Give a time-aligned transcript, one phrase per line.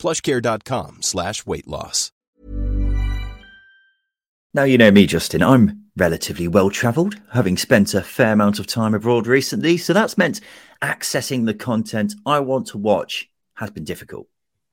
[0.00, 2.10] plushcare.com slash weight loss.
[4.52, 5.44] Now, you know me, Justin.
[5.44, 9.76] I'm relatively well travelled, having spent a fair amount of time abroad recently.
[9.76, 10.40] So that's meant
[10.82, 14.26] accessing the content I want to watch has been difficult.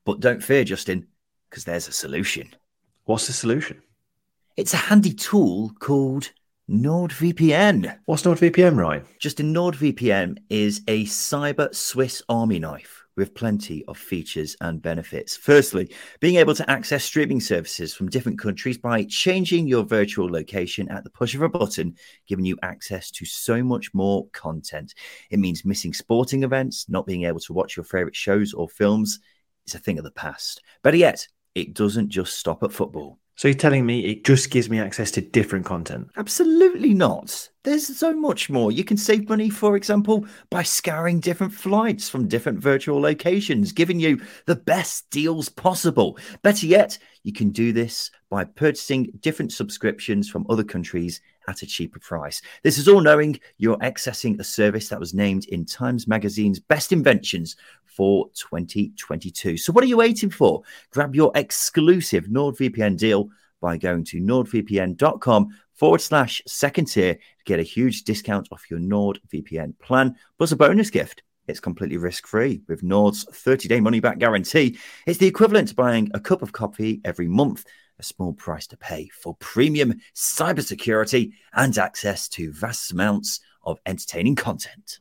[0.04, 1.05] But don't fear, Justin,
[1.49, 2.55] because there's a solution.
[3.05, 3.84] What's the solution?
[4.55, 6.32] It's a handy tool called
[6.68, 7.99] NordVPN.
[8.05, 9.05] What's NordVPN, Ryan?
[9.20, 15.35] Justin, NordVPN is a cyber Swiss army knife with plenty of features and benefits.
[15.35, 20.88] Firstly, being able to access streaming services from different countries by changing your virtual location
[20.90, 21.96] at the push of a button,
[22.27, 24.93] giving you access to so much more content.
[25.29, 29.20] It means missing sporting events, not being able to watch your favorite shows or films
[29.65, 30.62] is a thing of the past.
[30.84, 33.20] Better yet, it doesn't just stop at football.
[33.38, 36.10] So you're telling me it just gives me access to different content?
[36.18, 37.49] Absolutely not.
[37.63, 38.71] There's so much more.
[38.71, 43.99] You can save money, for example, by scouring different flights from different virtual locations, giving
[43.99, 46.18] you the best deals possible.
[46.41, 51.68] Better yet, you can do this by purchasing different subscriptions from other countries at a
[51.68, 52.41] cheaper price.
[52.63, 56.91] This is all knowing you're accessing a service that was named in Times Magazine's Best
[56.91, 57.55] Inventions
[57.98, 59.57] for 2022.
[59.57, 60.62] So, what are you waiting for?
[60.91, 67.59] Grab your exclusive NordVPN deal by going to nordvpn.com forward slash second tier to get
[67.59, 71.23] a huge discount off your NordVPN plan, plus a bonus gift.
[71.47, 74.78] It's completely risk free with Nord's 30 day money back guarantee.
[75.07, 77.66] It's the equivalent to buying a cup of coffee every month,
[77.97, 84.35] a small price to pay for premium cybersecurity and access to vast amounts of entertaining
[84.35, 85.00] content.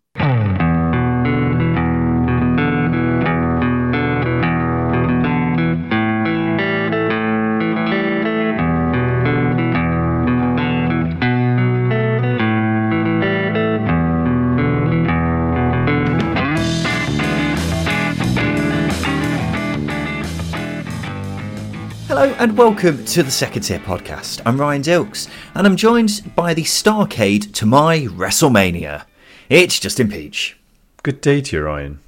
[22.56, 24.40] And welcome to the Second Tier Podcast.
[24.46, 29.04] I'm Ryan Dilks and I'm joined by the Starcade to my WrestleMania.
[29.50, 30.56] It's Justin Peach.
[31.02, 31.98] Good day to you, Ryan.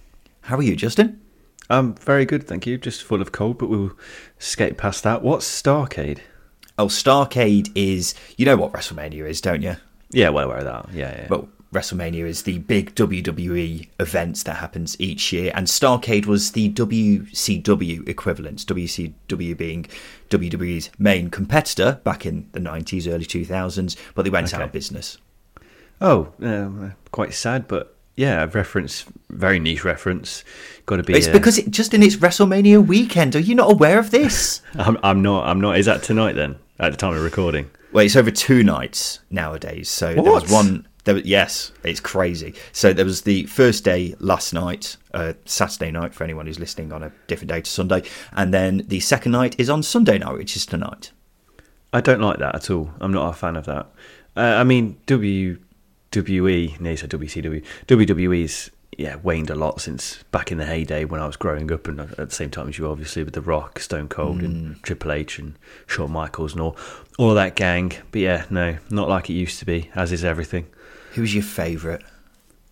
[0.43, 1.21] How are you, Justin?
[1.69, 2.79] Um, very good, thank you.
[2.79, 3.93] Just full of cold, but we'll
[4.39, 5.23] skate past that.
[5.23, 6.21] What's Starcade?
[6.79, 9.77] Oh, Starcade is, you know what WrestleMania is, don't you?
[10.11, 10.95] Yeah, well aware of that.
[10.95, 11.27] Yeah, yeah.
[11.29, 16.71] Well, WrestleMania is the big WWE event that happens each year, and Starcade was the
[16.73, 18.65] WCW equivalent.
[18.67, 19.87] WCW being
[20.31, 24.57] WWE's main competitor back in the 90s, early 2000s, but they went Okay.
[24.57, 25.19] out of business.
[26.01, 30.43] oh, um, quite sad, but yeah, a reference, very niche reference.
[30.87, 31.15] Got to be.
[31.15, 33.37] It's uh, because it just in its WrestleMania weekend.
[33.37, 34.61] Are you not aware of this?
[34.75, 35.47] I'm, I'm not.
[35.47, 35.79] I'm not.
[35.79, 36.57] Is that tonight then?
[36.81, 37.71] At the time of recording.
[37.93, 39.89] Well, it's over two nights nowadays.
[39.89, 40.88] So there was one.
[41.09, 42.53] There was, yes, it's crazy.
[42.73, 46.93] So there was the first day last night, uh, Saturday night for anyone who's listening
[46.93, 48.03] on a different day to Sunday,
[48.33, 51.13] and then the second night is on Sunday night, which is tonight.
[51.95, 52.91] I don't like that at all.
[53.01, 53.87] I'm not a fan of that.
[54.37, 60.59] Uh, I mean, WWE, no, so WCW, WWE's yeah waned a lot since back in
[60.59, 63.25] the heyday when I was growing up, and at the same time as you, obviously,
[63.25, 65.55] with The Rock, Stone Cold, and Triple H, and
[65.87, 66.77] Shawn Michaels, and all
[67.17, 67.95] all that gang.
[68.11, 69.89] But yeah, no, not like it used to be.
[69.95, 70.67] As is everything.
[71.15, 72.03] Who was your favourite?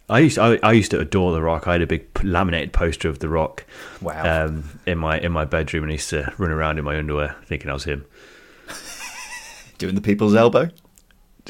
[0.08, 1.66] I used I, I used to adore The Rock.
[1.66, 3.64] I had a big laminated poster of The Rock.
[4.00, 4.46] Wow.
[4.46, 7.36] Um, in my in my bedroom, and I used to run around in my underwear
[7.44, 8.04] thinking I was him.
[9.78, 10.70] Doing the people's elbow?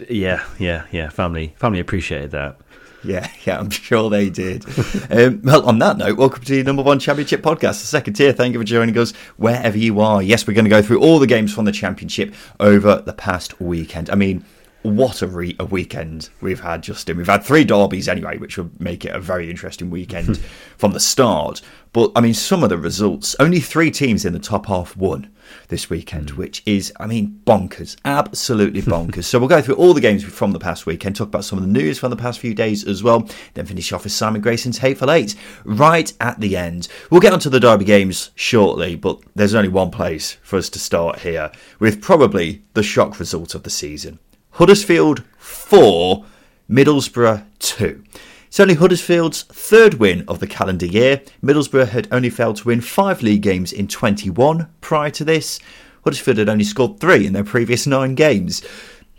[0.08, 1.10] Yeah, yeah, yeah.
[1.10, 2.58] Family family appreciated that.
[3.04, 4.64] Yeah, yeah, I'm sure they did.
[5.10, 8.32] um, well, on that note, welcome to the number one championship podcast, the second tier.
[8.32, 10.22] Thank you for joining us wherever you are.
[10.22, 13.60] Yes, we're going to go through all the games from the championship over the past
[13.60, 14.10] weekend.
[14.10, 14.44] I mean,
[14.90, 17.16] what a, re- a weekend we've had, Justin.
[17.16, 20.38] We've had three derbies anyway, which will make it a very interesting weekend
[20.78, 21.62] from the start.
[21.92, 25.30] But I mean, some of the results, only three teams in the top half won
[25.68, 26.36] this weekend, mm.
[26.36, 29.24] which is, I mean, bonkers, absolutely bonkers.
[29.24, 31.64] so we'll go through all the games from the past weekend, talk about some of
[31.64, 34.78] the news from the past few days as well, then finish off with Simon Grayson's
[34.78, 35.34] Hateful Eight
[35.64, 36.88] right at the end.
[37.10, 40.78] We'll get onto the derby games shortly, but there's only one place for us to
[40.78, 44.18] start here with probably the shock result of the season.
[44.56, 46.24] Huddersfield 4,
[46.70, 48.02] Middlesbrough 2.
[48.46, 51.20] It's only Huddersfield's third win of the calendar year.
[51.44, 55.60] Middlesbrough had only failed to win five league games in 21 prior to this.
[56.04, 58.62] Huddersfield had only scored three in their previous nine games.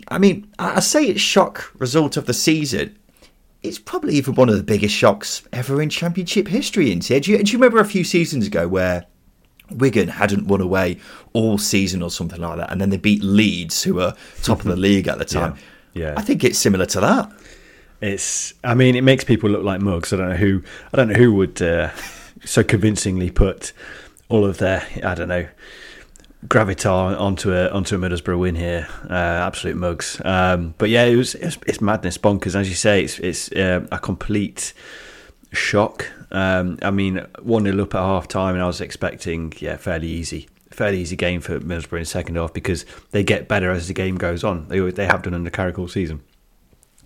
[0.07, 2.97] I mean, I say it's shock result of the season.
[3.61, 7.25] It's probably even one of the biggest shocks ever in Championship history, isn't it?
[7.25, 9.05] Do you, do you remember a few seasons ago where
[9.71, 10.99] Wigan hadn't won away
[11.33, 14.65] all season or something like that, and then they beat Leeds, who were top of
[14.65, 15.55] the league at the time?
[15.93, 16.09] Yeah.
[16.09, 16.13] yeah.
[16.17, 17.31] I think it's similar to that.
[18.01, 18.53] It's.
[18.63, 20.13] I mean, it makes people look like mugs.
[20.13, 20.63] I don't know who.
[20.93, 21.91] I don't know who would uh,
[22.45, 23.73] so convincingly put
[24.29, 24.85] all of their.
[25.03, 25.47] I don't know
[26.47, 28.87] gravitar onto a onto a Middlesbrough win here.
[29.09, 30.21] Uh, absolute mugs.
[30.23, 32.55] Um, but yeah, it was, it was, it's madness, bonkers.
[32.55, 34.73] As you say, it's it's uh, a complete
[35.51, 36.07] shock.
[36.31, 40.07] Um, I mean, one 0 up at half time, and I was expecting yeah, fairly
[40.07, 40.47] easy.
[40.71, 43.93] Fairly easy game for Middlesbrough in the second half because they get better as the
[43.93, 44.67] game goes on.
[44.67, 46.21] They they have done under Carrick all season.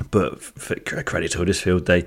[0.09, 2.05] But for credit to Huddersfield, they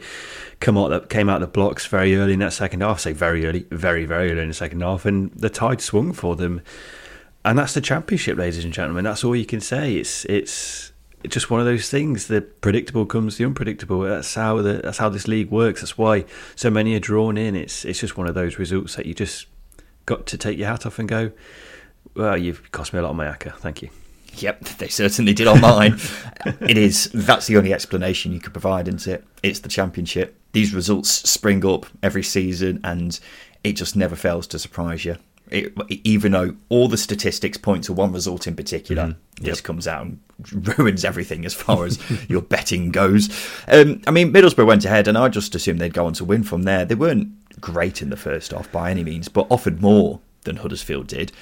[0.61, 3.01] come out came out the blocks very early in that second half.
[3.01, 6.35] Say very early, very very early in the second half, and the tide swung for
[6.35, 6.61] them.
[7.45, 9.05] And that's the championship, ladies and gentlemen.
[9.05, 9.97] That's all you can say.
[9.97, 10.93] It's it's
[11.25, 12.27] it's just one of those things.
[12.27, 14.01] The predictable comes the unpredictable.
[14.01, 15.81] That's how the, that's how this league works.
[15.81, 17.57] That's why so many are drawn in.
[17.57, 19.47] It's it's just one of those results that you just
[20.05, 21.33] got to take your hat off and go.
[22.15, 23.57] Well, you've cost me a lot of my acca.
[23.57, 23.89] Thank you.
[24.37, 25.99] Yep, they certainly did on mine.
[26.61, 27.11] it is.
[27.15, 29.25] That's the only explanation you could provide, isn't it?
[29.43, 30.39] It's the championship.
[30.53, 33.19] These results spring up every season, and
[33.63, 35.17] it just never fails to surprise you.
[35.51, 39.45] It, even though all the statistics point to one result in particular, mm-hmm.
[39.45, 39.53] yep.
[39.53, 40.19] this comes out and
[40.79, 41.99] ruins everything as far as
[42.29, 43.29] your betting goes.
[43.69, 46.45] Um, I mean, Middlesbrough went ahead, and I just assumed they'd go on to win
[46.45, 46.85] from there.
[46.85, 51.09] They weren't great in the first half by any means, but offered more than Huddersfield
[51.09, 51.33] did.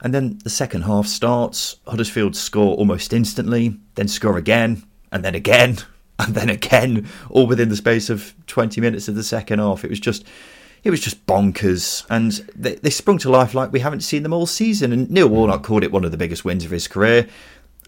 [0.00, 1.76] And then the second half starts.
[1.86, 5.78] Huddersfield score almost instantly, then score again, and then again,
[6.18, 9.84] and then again, all within the space of 20 minutes of the second half.
[9.84, 10.24] It was just.
[10.84, 14.32] It was just bonkers, and they, they sprung to life like we haven't seen them
[14.32, 14.92] all season.
[14.92, 17.26] And Neil Warnock called it one of the biggest wins of his career.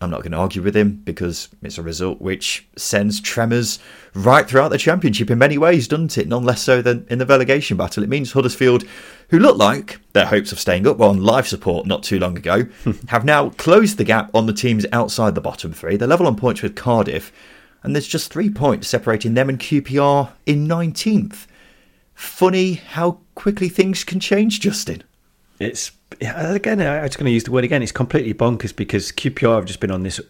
[0.01, 3.81] I'm not going to argue with him because it's a result which sends tremors
[4.15, 6.29] right throughout the championship in many ways, doesn't it?
[6.29, 8.05] None less so than in the relegation battle.
[8.05, 8.85] It means Huddersfield,
[9.31, 12.37] who looked like their hopes of staying up were on life support not too long
[12.37, 12.67] ago,
[13.09, 15.97] have now closed the gap on the teams outside the bottom three.
[15.97, 17.33] They're level on points with Cardiff,
[17.83, 21.47] and there's just three points separating them and QPR in 19th.
[22.19, 25.05] Funny how quickly things can change, Justin.
[25.61, 27.81] It's again, I'm just going to use the word again.
[27.81, 30.21] It's completely bonkers because QPR have just been on this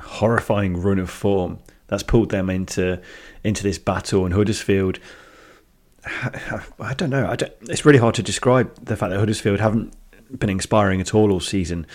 [0.00, 2.98] horrifying run of form that's pulled them into
[3.44, 4.24] into this battle.
[4.24, 5.00] And Huddersfield,
[6.06, 7.28] I don't know.
[7.28, 9.94] I don't, it's really hard to describe the fact that Huddersfield haven't
[10.38, 11.86] been inspiring at all all season,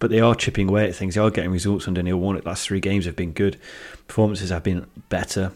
[0.00, 1.14] but they are chipping away at things.
[1.14, 2.44] They are getting results under Neil Warnock.
[2.44, 3.60] Last three games have been good.
[4.08, 5.52] Performances have been better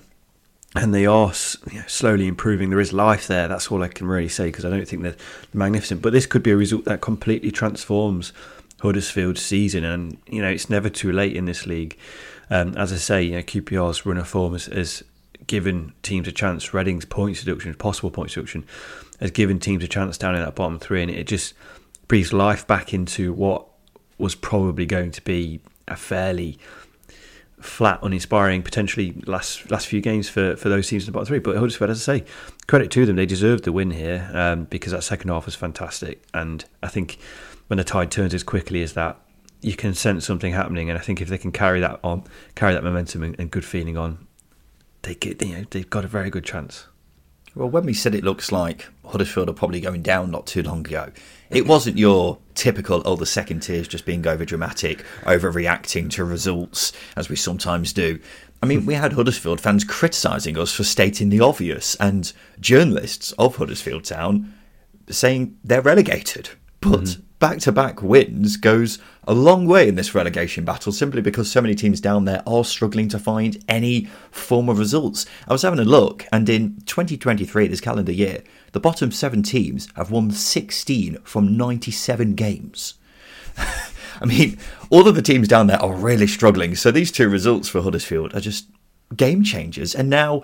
[0.76, 1.32] and they are
[1.70, 2.70] you know, slowly improving.
[2.70, 3.48] There is life there.
[3.48, 5.16] That's all I can really say because I don't think they're
[5.52, 6.00] magnificent.
[6.00, 8.32] But this could be a result that completely transforms
[8.80, 11.98] Huddersfield's season, and you know it's never too late in this league.
[12.50, 15.04] Um, as I say, you know, QPR's run of form has, has
[15.46, 16.72] given teams a chance.
[16.72, 18.64] Reading's points deduction, possible points deduction,
[19.20, 21.54] has given teams a chance down in that bottom three, and it just
[22.08, 23.66] breathes life back into what
[24.18, 26.58] was probably going to be a fairly
[27.60, 31.38] flat, uninspiring, potentially last last few games for, for those teams in the bottom three.
[31.38, 32.24] But Huddersfield, as I say,
[32.66, 36.22] credit to them, they deserved the win here um, because that second half was fantastic.
[36.34, 37.18] And I think
[37.68, 39.20] when the tide turns as quickly as that,
[39.60, 40.90] you can sense something happening.
[40.90, 43.64] And I think if they can carry that on, carry that momentum and, and good
[43.64, 44.26] feeling on,
[45.02, 46.86] they get, you know they've got a very good chance.
[47.54, 50.86] Well, when we said it looks like Huddersfield are probably going down not too long
[50.86, 51.10] ago,
[51.50, 56.92] it wasn't your typical, oh, the second tier's just being over dramatic, overreacting to results,
[57.16, 58.20] as we sometimes do.
[58.62, 63.56] I mean, we had Huddersfield fans criticising us for stating the obvious, and journalists of
[63.56, 64.54] Huddersfield Town
[65.08, 66.50] saying they're relegated.
[66.80, 67.22] But mm-hmm.
[67.40, 71.60] Back to back wins goes a long way in this relegation battle simply because so
[71.60, 75.26] many teams down there are struggling to find any form of results.
[75.48, 79.88] I was having a look, and in 2023, this calendar year, the bottom seven teams
[79.96, 82.94] have won 16 from 97 games.
[83.56, 84.58] I mean,
[84.90, 86.76] all of the teams down there are really struggling.
[86.76, 88.68] So these two results for Huddersfield are just
[89.16, 89.94] game changers.
[89.94, 90.42] And now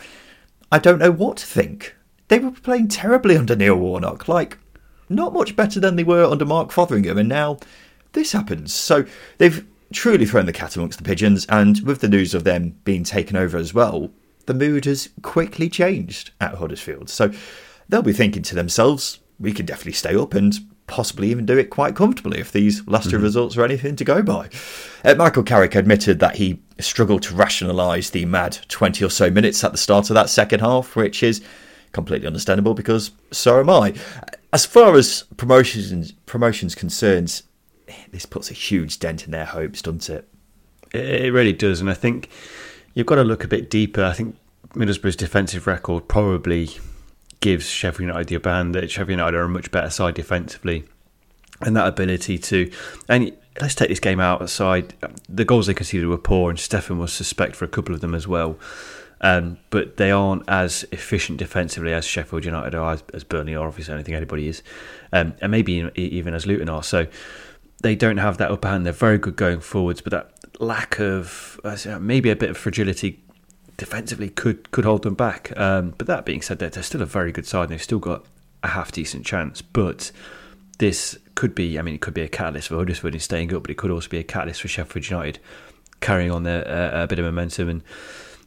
[0.72, 1.94] I don't know what to think.
[2.28, 4.28] They were playing terribly under Neil Warnock.
[4.28, 4.58] Like,
[5.08, 7.58] not much better than they were under Mark Fotheringham, and now
[8.12, 8.72] this happens.
[8.72, 9.04] So
[9.38, 13.04] they've truly thrown the cat amongst the pigeons, and with the news of them being
[13.04, 14.10] taken over as well,
[14.46, 17.10] the mood has quickly changed at Huddersfield.
[17.10, 17.32] So
[17.88, 20.54] they'll be thinking to themselves, we could definitely stay up and
[20.86, 23.24] possibly even do it quite comfortably if these last 2 mm-hmm.
[23.24, 24.48] results are anything to go by.
[25.04, 29.64] Uh, Michael Carrick admitted that he struggled to rationalise the mad 20 or so minutes
[29.64, 31.42] at the start of that second half, which is
[31.92, 33.94] completely understandable because so am I.
[34.56, 37.42] As far as promotions promotions concerns,
[38.10, 40.26] this puts a huge dent in their hopes, doesn't it?
[40.94, 42.30] It really does, and I think
[42.94, 44.02] you've got to look a bit deeper.
[44.02, 44.34] I think
[44.74, 46.70] Middlesbrough's defensive record probably
[47.40, 50.84] gives Sheffield United the that Sheffield United are a much better side defensively,
[51.60, 52.70] and that ability to
[53.10, 54.94] and let's take this game out aside.
[55.28, 58.14] The goals they conceded were poor, and Steffen was suspect for a couple of them
[58.14, 58.58] as well.
[59.20, 63.66] Um, but they aren't as efficient defensively as Sheffield United are, as, as Burnley are.
[63.66, 64.62] Obviously, think anybody is,
[65.12, 66.82] um, and maybe even as Luton are.
[66.82, 67.06] So
[67.80, 68.84] they don't have that upper hand.
[68.84, 71.60] They're very good going forwards, but that lack of
[72.00, 73.22] maybe a bit of fragility
[73.76, 75.56] defensively could could hold them back.
[75.58, 77.64] Um, but that being said, they're, they're still a very good side.
[77.64, 78.26] and They've still got
[78.62, 80.12] a half decent chance, but
[80.78, 81.78] this could be.
[81.78, 83.90] I mean, it could be a catalyst for Huddersfield in staying up, but it could
[83.90, 85.38] also be a catalyst for Sheffield United
[86.00, 87.82] carrying on their uh, a bit of momentum and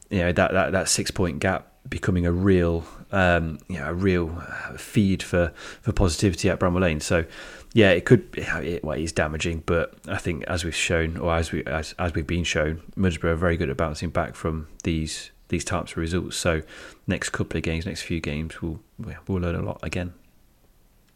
[0.09, 3.93] you know that that, that six point gap becoming a real um, you know a
[3.93, 4.29] real
[4.77, 5.51] feed for
[5.81, 6.99] for positivity at Bramall Lane.
[6.99, 7.25] So
[7.73, 8.27] yeah, it could.
[8.33, 12.13] It, well, it's damaging, but I think as we've shown, or as we as, as
[12.13, 15.97] we've been shown, Middlesbrough are very good at bouncing back from these these types of
[15.97, 16.37] results.
[16.37, 16.61] So
[17.05, 18.79] next couple of games, next few games, we'll
[19.27, 20.13] we'll learn a lot again.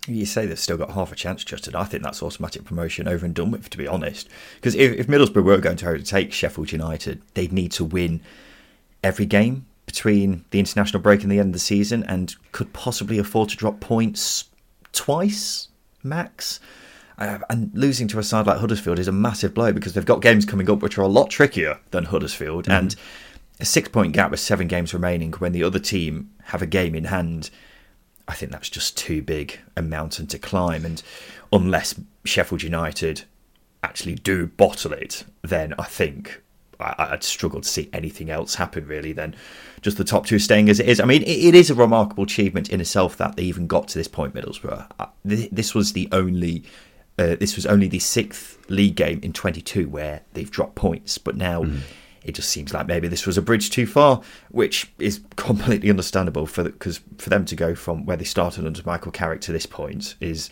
[0.05, 1.75] You say they've still got half a chance, Justin.
[1.75, 4.27] I think that's automatic promotion over and done with, to be honest.
[4.55, 8.19] Because if, if Middlesbrough were going to overtake Sheffield United, they'd need to win
[9.03, 13.19] every game between the international break and the end of the season, and could possibly
[13.19, 14.45] afford to drop points
[14.91, 15.67] twice
[16.03, 16.59] max.
[17.17, 20.21] Uh, and losing to a side like Huddersfield is a massive blow because they've got
[20.21, 22.63] games coming up which are a lot trickier than Huddersfield.
[22.63, 22.71] Mm-hmm.
[22.71, 22.95] And
[23.59, 26.95] a six point gap with seven games remaining when the other team have a game
[26.95, 27.49] in hand,
[28.27, 30.85] I think that's just too big a mountain to climb.
[30.85, 31.03] And
[31.51, 33.23] unless Sheffield United
[33.83, 36.41] actually do bottle it, then I think
[36.79, 39.35] I'd struggle to see anything else happen really than
[39.81, 40.99] just the top two staying as it is.
[40.99, 44.07] I mean, it is a remarkable achievement in itself that they even got to this
[44.07, 44.89] point, Middlesbrough.
[44.99, 46.63] Uh, this was the only.
[47.19, 51.35] Uh, this was only the sixth league game in 22 where they've dropped points, but
[51.35, 51.79] now mm.
[52.23, 56.47] it just seems like maybe this was a bridge too far, which is completely understandable
[56.47, 59.67] for because for them to go from where they started under Michael Carrick to this
[59.67, 60.49] point is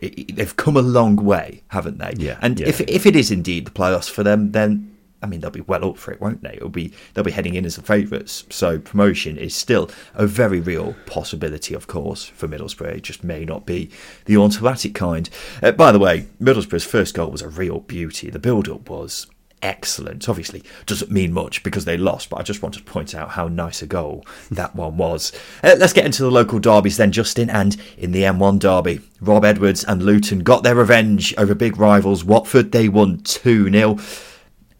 [0.00, 2.14] they've come a long way, haven't they?
[2.16, 2.38] Yeah.
[2.40, 2.68] And yeah.
[2.68, 5.84] if if it is indeed the playoffs for them, then I mean, they'll be well
[5.84, 6.54] up for it, won't they?
[6.54, 8.44] It'll be they'll be heading in as the favourites.
[8.50, 12.96] So promotion is still a very real possibility, of course, for Middlesbrough.
[12.96, 13.90] It just may not be
[14.26, 15.28] the automatic kind.
[15.62, 18.30] Uh, by the way, Middlesbrough's first goal was a real beauty.
[18.30, 19.26] The build-up was
[19.62, 20.28] excellent.
[20.28, 23.48] Obviously, doesn't mean much because they lost, but I just wanted to point out how
[23.48, 25.32] nice a goal that one was.
[25.62, 27.50] Uh, let's get into the local derbies then, Justin.
[27.50, 32.24] And in the M1 derby, Rob Edwards and Luton got their revenge over big rivals
[32.24, 32.72] Watford.
[32.72, 33.98] They won 2 0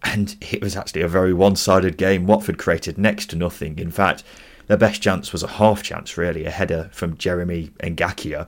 [0.03, 2.25] and it was actually a very one sided game.
[2.25, 3.77] Watford created next to nothing.
[3.79, 4.23] In fact,
[4.67, 8.47] their best chance was a half chance, really, a header from Jeremy Ngakia.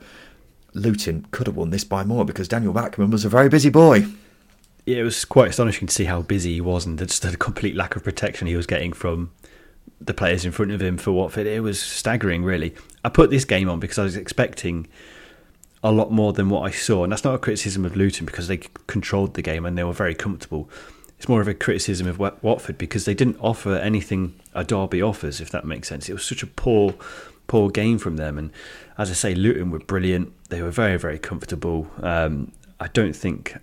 [0.73, 4.05] Luton could have won this by more because Daniel Bachmann was a very busy boy.
[4.85, 7.75] Yeah, it was quite astonishing to see how busy he was and just the complete
[7.75, 9.31] lack of protection he was getting from
[9.99, 11.45] the players in front of him for Watford.
[11.45, 12.73] It was staggering, really.
[13.03, 14.87] I put this game on because I was expecting
[15.83, 18.47] a lot more than what I saw, and that's not a criticism of Luton because
[18.47, 20.69] they controlled the game and they were very comfortable
[21.21, 25.39] it's more of a criticism of Watford because they didn't offer anything a derby offers,
[25.39, 26.09] if that makes sense.
[26.09, 26.95] It was such a poor,
[27.45, 28.39] poor game from them.
[28.39, 28.49] And
[28.97, 30.33] as I say, Luton were brilliant.
[30.49, 31.91] They were very, very comfortable.
[32.01, 33.55] Um, I don't think,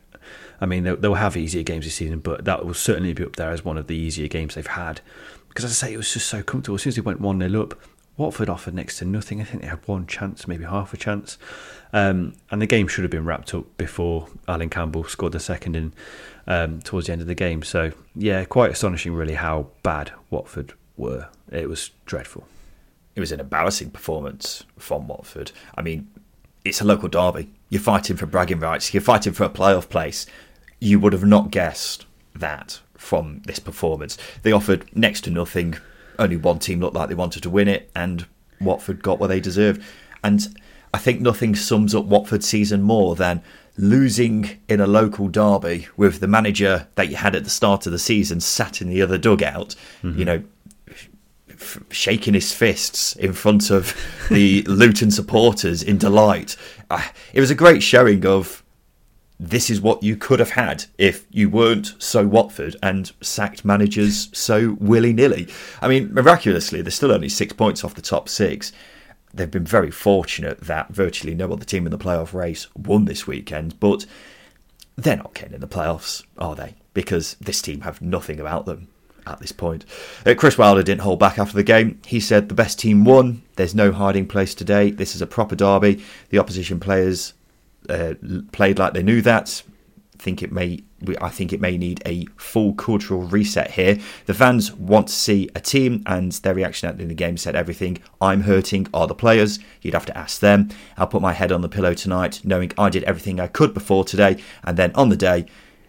[0.61, 3.35] I mean, they'll, they'll, have easier games this season, but that will certainly be up
[3.35, 5.01] there as one of the easier games they've had.
[5.49, 6.77] Because as I say, it was just so comfortable.
[6.77, 7.75] As soon as they went 1 0 up,
[8.17, 9.41] Watford offered next to nothing.
[9.41, 11.39] I think they had one chance, maybe half a chance.
[11.93, 15.75] Um, and the game should have been wrapped up before Allan Campbell scored the second
[15.75, 15.93] in
[16.49, 17.63] um, towards the end of the game.
[17.63, 21.29] So yeah, quite astonishing, really, how bad Watford were.
[21.53, 22.49] It was dreadful.
[23.15, 25.53] It was an embarrassing performance from Watford.
[25.77, 26.09] I mean,
[26.65, 27.51] it's a local derby.
[27.69, 28.93] You're fighting for bragging rights.
[28.93, 30.27] You're fighting for a playoff place.
[30.81, 34.17] You would have not guessed that from this performance.
[34.43, 35.77] They offered next to nothing.
[36.19, 38.27] Only one team looked like they wanted to win it, and
[38.61, 39.83] Watford got what they deserved.
[40.25, 40.57] And
[40.95, 43.43] I think nothing sums up Watford's season more than
[43.79, 47.93] losing in a local derby with the manager that you had at the start of
[47.93, 50.19] the season sat in the other dugout, mm-hmm.
[50.19, 50.43] you know,
[51.49, 53.97] f- shaking his fists in front of
[54.31, 56.57] the Luton supporters in delight.
[56.91, 58.65] Uh, it was a great showing of
[59.41, 64.29] this is what you could have had if you weren't so Watford and sacked managers
[64.37, 65.47] so willy nilly.
[65.81, 68.73] I mean, miraculously, they're still only six points off the top six
[69.33, 73.27] they've been very fortunate that virtually no other team in the playoff race won this
[73.27, 74.07] weekend, but
[74.97, 76.75] they're not getting in the playoffs, are they?
[76.95, 78.89] Because this team have nothing about them
[79.27, 79.85] at this point.
[80.27, 82.01] Uh, Chris Wilder didn't hold back after the game.
[82.07, 83.43] He said the best team won.
[83.57, 84.91] There's no hiding place today.
[84.91, 86.03] This is a proper derby.
[86.31, 87.35] The opposition players
[87.89, 88.15] uh,
[88.53, 89.63] played like they knew that.
[90.19, 90.83] think it may
[91.21, 93.99] I think it may need a full cultural reset here.
[94.27, 97.55] The fans want to see a team, and their reaction at the, the game said
[97.55, 97.99] everything.
[98.21, 98.89] I'm hurting.
[98.93, 99.61] Are the players?
[99.81, 100.71] You'd have to ask them.
[100.97, 104.05] I'll put my head on the pillow tonight, knowing I did everything I could before
[104.05, 105.47] today, and then on the day,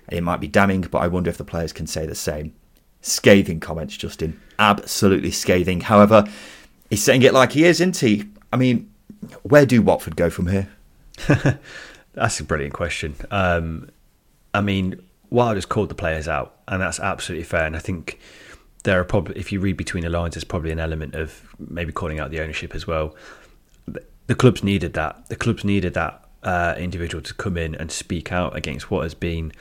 [0.10, 2.54] it might be damning, but I wonder if the players can say the same.
[3.02, 4.40] Scathing comments, Justin.
[4.58, 5.82] Absolutely scathing.
[5.82, 6.26] However,
[6.90, 8.26] he's saying it like he is, isn't he?
[8.52, 8.92] I mean,
[9.44, 10.70] where do Watford go from here?
[12.14, 13.16] That's a brilliant question.
[13.32, 13.90] Um,
[14.54, 17.66] I mean, Wild has called the players out, and that's absolutely fair.
[17.66, 18.20] And I think
[18.84, 21.92] there are probably, if you read between the lines, there's probably an element of maybe
[21.92, 23.16] calling out the ownership as well.
[24.28, 25.28] The clubs needed that.
[25.30, 29.14] The clubs needed that uh, individual to come in and speak out against what has
[29.14, 29.52] been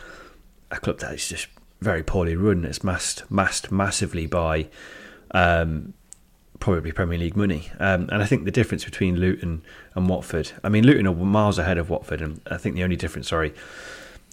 [0.71, 1.49] a club that is just
[1.81, 2.65] very poorly run.
[2.65, 4.69] It's masked, masked massively by
[5.31, 5.95] um,
[6.61, 7.71] probably Premier League money.
[7.79, 9.63] Um, and I think the difference between Luton
[9.95, 12.97] and Watford, I mean, Luton are miles ahead of Watford, and I think the only
[12.97, 13.55] difference, sorry,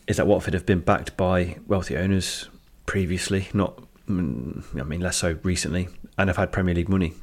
[0.07, 2.49] is that Watford have been backed by wealthy owners
[2.85, 7.13] previously, not, mm, I mean, less so recently, and have had Premier League money.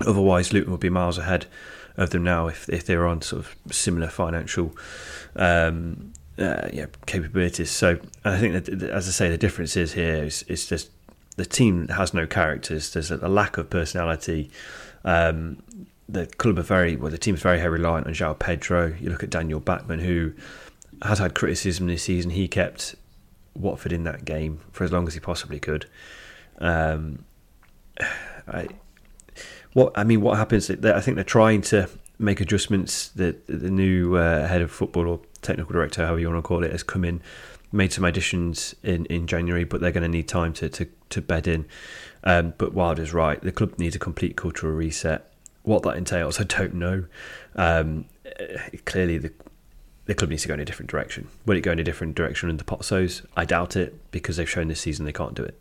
[0.00, 1.46] Otherwise, Luton would be miles ahead
[1.96, 4.74] of them now if if they're on sort of similar financial
[5.36, 7.70] um, uh, yeah, capabilities.
[7.70, 10.90] So I think that, as I say, the difference is here is, just
[11.36, 12.92] the team has no characters.
[12.92, 14.50] There's a, lack of personality.
[15.04, 15.62] Um,
[16.08, 17.10] the club are very well.
[17.10, 18.94] The team's very reliant on João Pedro.
[19.00, 20.32] You look at Daniel Bachmann, who
[21.02, 22.30] has had criticism this season.
[22.30, 22.94] He kept
[23.54, 25.86] Watford in that game for as long as he possibly could.
[26.58, 27.24] Um,
[28.46, 28.68] I,
[29.72, 30.70] what I mean, what happens?
[30.70, 33.08] I think they're trying to make adjustments.
[33.08, 36.64] The the new uh, head of football or technical director, however you want to call
[36.64, 37.22] it, has come in,
[37.70, 41.22] made some additions in, in January, but they're going to need time to to, to
[41.22, 41.66] bed in.
[42.24, 43.40] Um, but Wilder's right.
[43.40, 45.28] The club needs a complete cultural reset.
[45.62, 47.04] What that entails, I don't know.
[47.56, 48.06] Um,
[48.84, 49.32] clearly, the
[50.06, 51.28] the club needs to go in a different direction.
[51.46, 53.24] Will it go in a different direction under Pozzos?
[53.36, 55.58] I doubt it because they've shown this season they can't do it.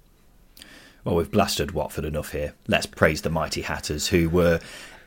[1.04, 2.54] Well, we've blasted Watford enough here.
[2.68, 4.60] Let's praise the mighty Hatters, who were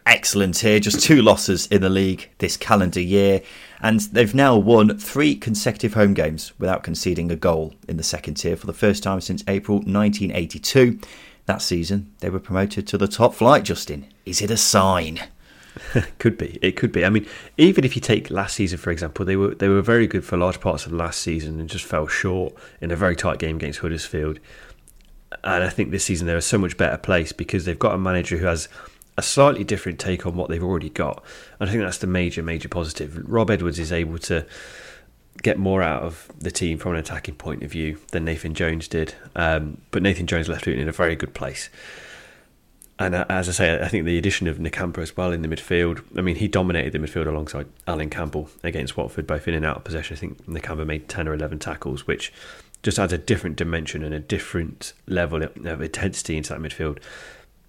[0.06, 0.80] excellent here.
[0.80, 3.42] Just two losses in the league this calendar year,
[3.80, 8.34] and they've now won three consecutive home games without conceding a goal in the second
[8.34, 10.98] tier for the first time since April 1982.
[11.46, 14.06] That season, they were promoted to the top flight, Justin.
[14.24, 15.20] Is it a sign?
[16.18, 16.58] could be.
[16.62, 17.04] It could be.
[17.04, 20.06] I mean, even if you take last season for example, they were they were very
[20.06, 23.38] good for large parts of last season and just fell short in a very tight
[23.38, 24.38] game against Huddersfield.
[25.42, 27.98] And I think this season they're a so much better place because they've got a
[27.98, 28.68] manager who has
[29.16, 31.22] a slightly different take on what they've already got.
[31.60, 33.20] And I think that's the major, major positive.
[33.28, 34.46] Rob Edwards is able to
[35.42, 38.88] get more out of the team from an attacking point of view than Nathan Jones
[38.88, 39.14] did.
[39.34, 41.70] Um, but Nathan Jones left Luton in a very good place.
[42.98, 45.48] And uh, as I say, I think the addition of Nakamba as well in the
[45.48, 46.04] midfield.
[46.16, 49.78] I mean, he dominated the midfield alongside Allan Campbell against Watford, both in and out
[49.78, 50.16] of possession.
[50.16, 52.32] I think Nakamba made 10 or 11 tackles, which
[52.82, 56.98] just adds a different dimension and a different level of intensity into that midfield.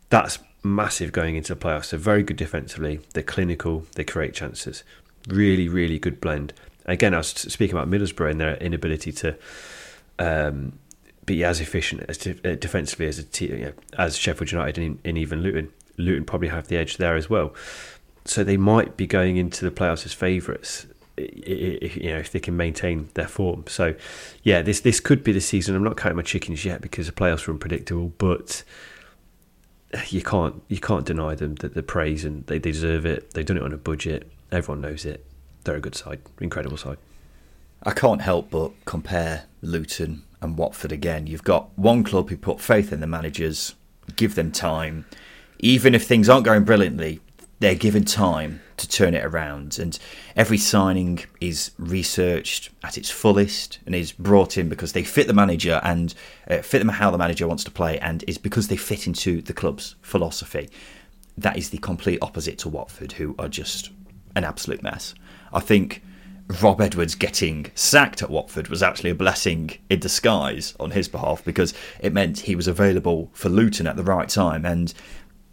[0.10, 1.90] That's massive going into the playoffs.
[1.90, 3.00] They're very good defensively.
[3.14, 3.86] They're clinical.
[3.96, 4.84] They create chances.
[5.28, 6.54] Really, really good blend.
[6.86, 9.36] Again, I was speaking about Middlesbrough and their inability to
[10.20, 10.78] um,
[11.26, 15.42] be as efficient as de- uh, defensively as you know, as Sheffield United and, even
[15.42, 15.72] Luton.
[15.98, 17.54] Luton probably have the edge there as well.
[18.26, 20.88] So they might be going into the playoffs as favourites.
[21.18, 23.64] You know, if they can maintain their form.
[23.68, 23.96] So,
[24.44, 25.74] yeah, this this could be the season.
[25.74, 28.64] I'm not counting my chickens yet because the playoffs are unpredictable, but
[30.10, 33.34] you can't you can't deny them that the praise and they deserve it.
[33.34, 34.30] They've done it on a budget.
[34.52, 35.26] Everyone knows it.
[35.64, 36.98] They're a good side, incredible side.
[37.84, 41.28] I can't help but compare Luton and Watford again.
[41.28, 43.76] You've got one club who put faith in the managers,
[44.16, 45.06] give them time.
[45.60, 47.20] Even if things aren't going brilliantly,
[47.60, 49.80] they're given time to turn it around.
[49.80, 49.98] And
[50.36, 55.34] every signing is researched at its fullest and is brought in because they fit the
[55.34, 56.14] manager and
[56.50, 59.42] uh, fit them how the manager wants to play, and is because they fit into
[59.42, 60.70] the club's philosophy.
[61.38, 63.90] That is the complete opposite to Watford, who are just
[64.36, 65.16] an absolute mess.
[65.52, 66.04] I think
[66.62, 71.44] Rob Edwards getting sacked at Watford was actually a blessing in disguise on his behalf
[71.44, 74.64] because it meant he was available for Luton at the right time.
[74.64, 74.94] And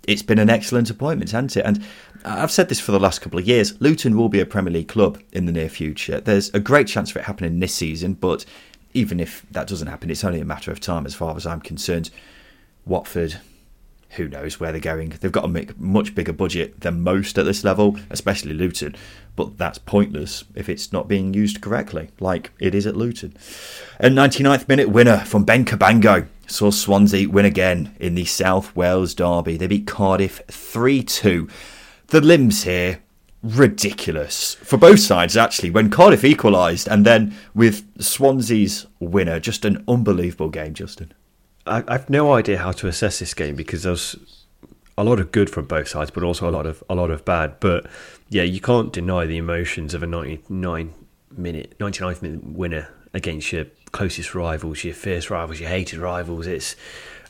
[0.07, 1.65] it's been an excellent appointment, hasn't it?
[1.65, 1.85] And
[2.25, 4.89] I've said this for the last couple of years Luton will be a Premier League
[4.89, 6.21] club in the near future.
[6.21, 8.45] There's a great chance for it happening this season, but
[8.93, 11.61] even if that doesn't happen, it's only a matter of time as far as I'm
[11.61, 12.11] concerned.
[12.85, 13.41] Watford,
[14.17, 15.11] who knows where they're going?
[15.21, 18.95] They've got a much bigger budget than most at this level, especially Luton,
[19.37, 23.35] but that's pointless if it's not being used correctly, like it is at Luton.
[23.99, 29.15] A 99th minute winner from Ben Cabango saw Swansea win again in the South Wales
[29.15, 29.57] derby.
[29.57, 31.49] They beat Cardiff 3 2.
[32.09, 33.01] The limbs here
[33.43, 35.71] ridiculous for both sides, actually.
[35.71, 41.13] When Cardiff equalised, and then with Swansea's winner, just an unbelievable game, Justin.
[41.67, 44.17] I, I've no idea how to assess this game because there's
[44.99, 47.25] a lot of good from both sides, but also a lot of a lot of
[47.25, 47.61] bad.
[47.61, 47.87] But
[48.29, 50.95] yeah, you can't deny the emotions of a 99
[51.37, 56.47] minute, 99th minute winner against your closest rivals, your fierce rivals, your hated rivals.
[56.47, 56.77] It's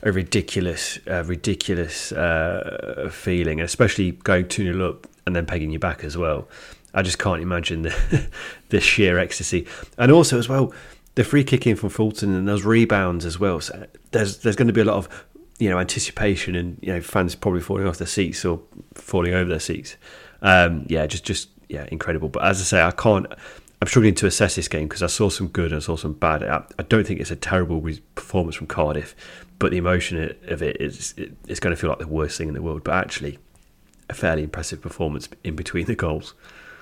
[0.01, 5.71] a ridiculous, uh, ridiculous uh, feeling, and especially going 2 0 up and then pegging
[5.71, 6.47] you back as well.
[6.93, 8.27] I just can't imagine the,
[8.69, 9.67] the sheer ecstasy.
[9.97, 10.73] And also, as well,
[11.15, 13.61] the free kicking from Fulton and those rebounds as well.
[13.61, 15.25] So there's there's going to be a lot of
[15.59, 18.61] you know anticipation and you know fans probably falling off their seats or
[18.95, 19.95] falling over their seats.
[20.41, 22.29] Um, yeah, just just yeah, incredible.
[22.29, 23.27] But as I say, I can't.
[23.81, 26.13] I'm struggling to assess this game because I saw some good and I saw some
[26.13, 26.41] bad.
[26.41, 29.13] I, I, don't think it's a terrible performance from Cardiff,
[29.59, 32.47] but the emotion of it is it, it's going to feel like the worst thing
[32.47, 32.85] in the world.
[32.85, 33.39] But actually,
[34.09, 36.33] a fairly impressive performance in between the goals.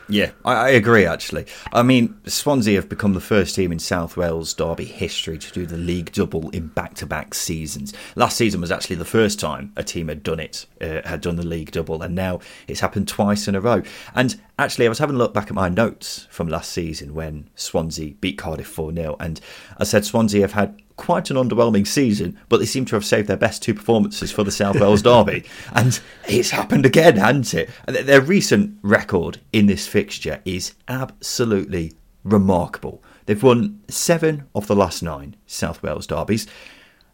[0.09, 1.05] Yeah, I, I, agree.
[1.05, 5.51] Actually, I mean, Swansea have become the first team in South Wales Derby history to
[5.53, 7.93] do the league double in back-to-back seasons.
[8.15, 11.37] Last season was actually the first time a team had done it, uh, had done
[11.37, 13.83] the league double, and now it's happened twice in a row.
[14.13, 17.49] And actually, I was having a look back at my notes from last season when
[17.55, 19.39] Swansea beat Cardiff four 0 and
[19.77, 23.27] I said Swansea have had quite an underwhelming season, but they seem to have saved
[23.27, 25.43] their best two performances for the South Wales Derby.
[25.73, 27.69] And it's happened again, hasn't it?
[27.87, 33.01] Their recent record in this fixture is absolutely remarkable.
[33.25, 36.45] They've won seven of the last nine South Wales derbies,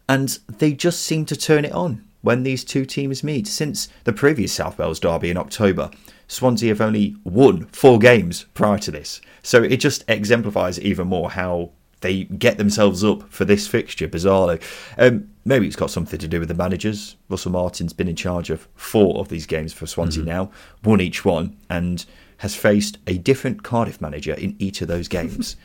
[0.06, 3.46] and they just seem to turn it on when these two teams meet.
[3.46, 5.90] Since the previous South Wales derby in October,
[6.26, 9.22] Swansea have only won four games prior to this.
[9.42, 14.62] So it just exemplifies even more how they get themselves up for this fixture, bizarrely.
[14.96, 17.16] Um, maybe it's got something to do with the managers.
[17.28, 20.30] Russell Martin's been in charge of four of these games for Swansea mm-hmm.
[20.30, 20.50] now,
[20.84, 22.04] won each one, and
[22.38, 25.56] has faced a different Cardiff manager in each of those games.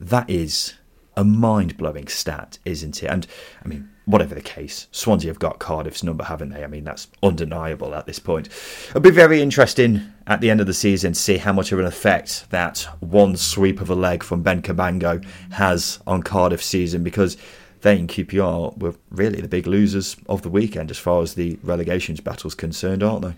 [0.00, 0.74] that is
[1.16, 3.06] a mind blowing stat, isn't it?
[3.06, 3.26] And
[3.64, 6.64] I mean, whatever the case, Swansea have got Cardiff's number, haven't they?
[6.64, 8.48] I mean, that's undeniable at this point.
[8.88, 11.78] It'll be very interesting at the end of the season to see how much of
[11.78, 17.04] an effect that one sweep of a leg from Ben Cabango has on Cardiff's season
[17.04, 17.36] because
[17.82, 21.58] they in QPR were really the big losers of the weekend as far as the
[21.62, 23.34] relegations battle's concerned, aren't they?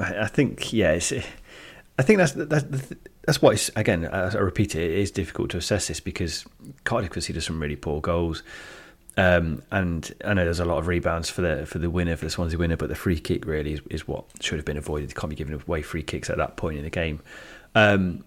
[0.00, 1.12] I think, yes.
[1.96, 2.64] I think that's that's
[3.24, 4.06] that's what again.
[4.06, 6.44] I repeat it, it is difficult to assess this because
[6.82, 8.42] Cardiff conceded some really poor goals.
[9.16, 12.24] Um, and I know there's a lot of rebounds for the for the winner for
[12.24, 15.10] the Swansea winner, but the free kick really is, is what should have been avoided.
[15.10, 17.20] You can't be giving away free kicks at that point in the game.
[17.74, 18.24] Um,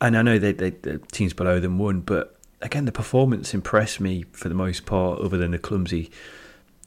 [0.00, 4.00] and I know they, they, the teams below them won, but again, the performance impressed
[4.00, 6.10] me for the most part, other than the clumsy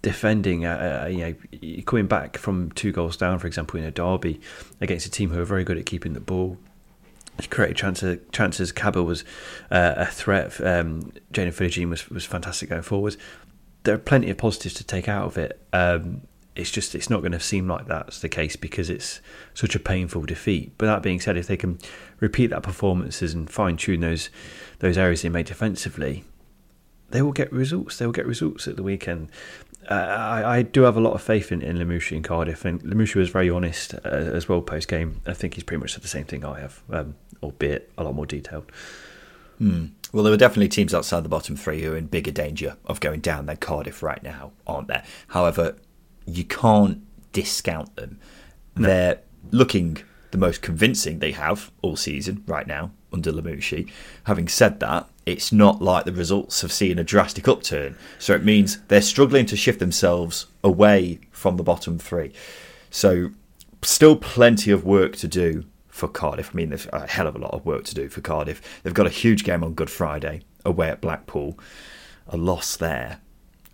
[0.02, 0.66] defending.
[0.66, 1.18] Uh, uh, you
[1.62, 4.40] know, coming back from two goals down, for example, in a derby
[4.82, 6.58] against a team who are very good at keeping the ball
[7.46, 8.20] created chances.
[8.32, 8.72] chances.
[8.72, 9.24] Kaba was
[9.70, 10.60] uh, a threat.
[10.60, 13.18] Um, Philogene was was fantastic going forward.
[13.84, 15.62] There are plenty of positives to take out of it.
[15.72, 16.22] Um,
[16.56, 19.22] it's just it's not going to seem like that's the case because it's
[19.54, 20.74] such a painful defeat.
[20.78, 21.78] But that being said, if they can
[22.20, 24.30] repeat that performances and fine tune those
[24.80, 26.24] those areas they made defensively,
[27.10, 27.98] they will get results.
[27.98, 29.30] They will get results at the weekend.
[29.90, 32.82] Uh, I, I, do have a lot of faith in, in Lamouchi in Cardiff, and
[32.84, 35.22] Lamouchi was very honest uh, as well post game.
[35.26, 38.14] I think he's pretty much said the same thing I have, um, albeit a lot
[38.14, 38.70] more detailed.
[39.60, 39.88] Hmm.
[40.12, 43.00] Well, there were definitely teams outside the bottom three who are in bigger danger of
[43.00, 45.04] going down than Cardiff right now, aren't there?
[45.30, 45.76] However,
[46.26, 48.20] you can't discount them.
[48.76, 48.88] No.
[48.88, 49.20] They're
[49.52, 49.98] looking
[50.32, 53.90] the most convincing they have all season right now under Lamouchi.
[54.26, 57.98] Having said that, it's not like the results have seen a drastic upturn.
[58.20, 62.34] So it means they're struggling to shift themselves away from the bottom three.
[62.90, 63.32] So
[63.82, 66.52] still plenty of work to do for Cardiff.
[66.54, 68.82] I mean, there's a hell of a lot of work to do for Cardiff.
[68.84, 71.58] They've got a huge game on Good Friday away at Blackpool.
[72.28, 73.20] A loss there,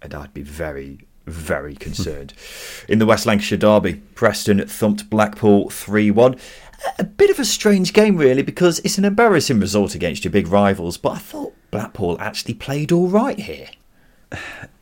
[0.01, 2.33] and I'd be very, very concerned.
[2.87, 6.35] In the West Lancashire Derby, Preston thumped Blackpool 3 1
[6.99, 10.47] a bit of a strange game, really, because it's an embarrassing result against your big
[10.47, 10.97] rivals.
[10.97, 13.67] But I thought Blackpool actually played all right here.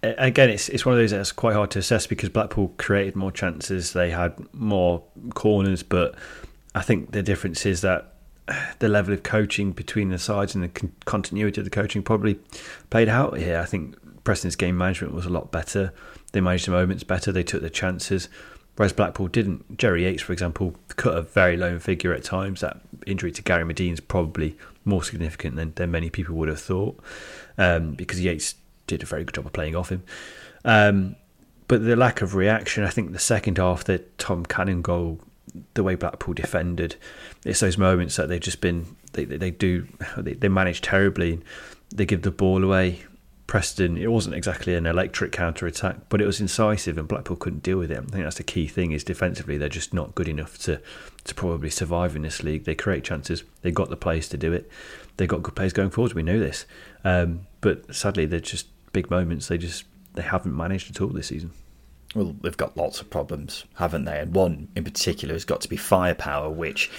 [0.02, 3.32] Again, it's it's one of those that's quite hard to assess because Blackpool created more
[3.32, 6.16] chances, they had more corners, but
[6.74, 8.14] I think the difference is that
[8.80, 12.40] the level of coaching between the sides and the continuity of the coaching probably
[12.90, 13.60] played out here.
[13.60, 15.94] I think Preston's game management was a lot better.
[16.32, 17.32] They managed the moments better.
[17.32, 18.30] They took the chances
[18.82, 19.78] whereas Blackpool didn't.
[19.78, 22.62] Jerry Yates, for example, cut a very low figure at times.
[22.62, 26.60] That injury to Gary Madine is probably more significant than, than many people would have
[26.60, 27.00] thought
[27.60, 28.56] um, because Yates
[28.88, 30.02] did a very good job of playing off him.
[30.65, 31.15] Um,
[31.67, 35.20] but the lack of reaction, I think the second half, the Tom Cannon goal
[35.76, 36.96] the way Blackpool defended.
[37.46, 41.39] It's those moments that they've just been they they, they do they, they manage terribly.
[41.94, 43.04] They give the ball away.
[43.52, 47.64] Preston, it wasn't exactly an electric counter attack, but it was incisive, and Blackpool couldn't
[47.64, 47.98] deal with it.
[47.98, 50.80] I think that's the key thing: is defensively they're just not good enough to
[51.26, 52.64] to probably survive in this league.
[52.64, 54.72] They create chances, they've got the players to do it,
[55.18, 56.14] they've got good players going forward.
[56.14, 56.66] We know this,
[57.04, 59.50] um, but sadly they're just big moments.
[59.50, 59.84] They just
[60.14, 61.52] they haven't managed at all this season.
[62.16, 64.18] Well, they've got lots of problems, haven't they?
[64.18, 66.90] And one in particular has got to be firepower, which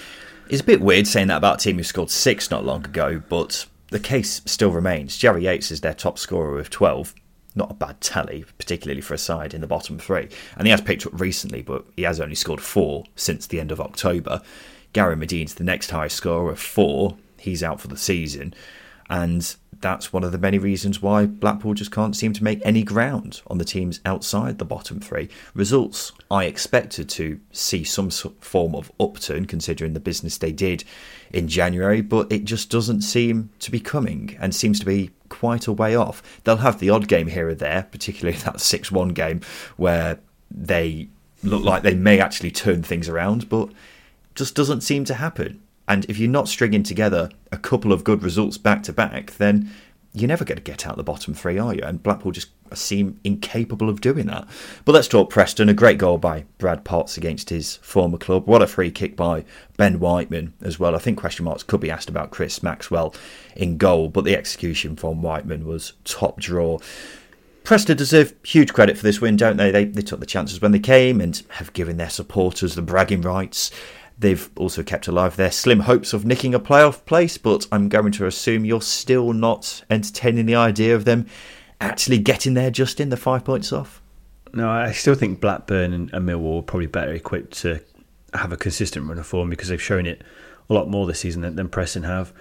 [0.49, 3.23] is a bit weird saying that about a team who scored six not long ago,
[3.27, 5.17] but the case still remains.
[5.17, 7.13] Jerry Yates is their top scorer with 12.
[7.53, 10.29] Not a bad tally, particularly for a side in the bottom three.
[10.57, 13.71] And he has picked up recently, but he has only scored four since the end
[13.71, 14.41] of October.
[14.93, 17.17] Gary Madine's the next highest scorer of four.
[17.37, 18.55] He's out for the season.
[19.11, 22.83] And that's one of the many reasons why Blackpool just can't seem to make any
[22.83, 25.27] ground on the teams outside the bottom three.
[25.53, 30.85] Results I expected to see some form of upturn considering the business they did
[31.31, 35.67] in January, but it just doesn't seem to be coming and seems to be quite
[35.67, 36.23] a way off.
[36.45, 39.41] They'll have the odd game here or there, particularly that 6 1 game
[39.75, 40.19] where
[40.49, 41.09] they
[41.43, 43.69] look like they may actually turn things around, but
[44.33, 45.61] just doesn't seem to happen.
[45.87, 49.71] And if you're not stringing together a couple of good results back to back, then
[50.13, 51.81] you're never going to get out the bottom three, are you?
[51.83, 54.47] And Blackpool just seem incapable of doing that.
[54.85, 55.69] But let's talk Preston.
[55.69, 58.47] A great goal by Brad Potts against his former club.
[58.47, 59.43] What a free kick by
[59.77, 60.95] Ben Whiteman as well.
[60.95, 63.13] I think question marks could be asked about Chris Maxwell
[63.55, 66.79] in goal, but the execution from Whiteman was top draw.
[67.63, 69.71] Preston deserve huge credit for this win, don't they?
[69.71, 73.21] They, they took the chances when they came and have given their supporters the bragging
[73.21, 73.71] rights.
[74.23, 78.13] They've also kept alive their slim hopes of nicking a playoff place, but I'm going
[78.13, 81.25] to assume you're still not entertaining the idea of them
[81.81, 84.01] actually getting there just in the five points off.
[84.53, 87.81] No, I still think Blackburn and, Millwall are probably better equipped to
[88.33, 90.21] have a consistent run of form because they've shown it
[90.69, 92.31] a lot more this season than, than Preston have.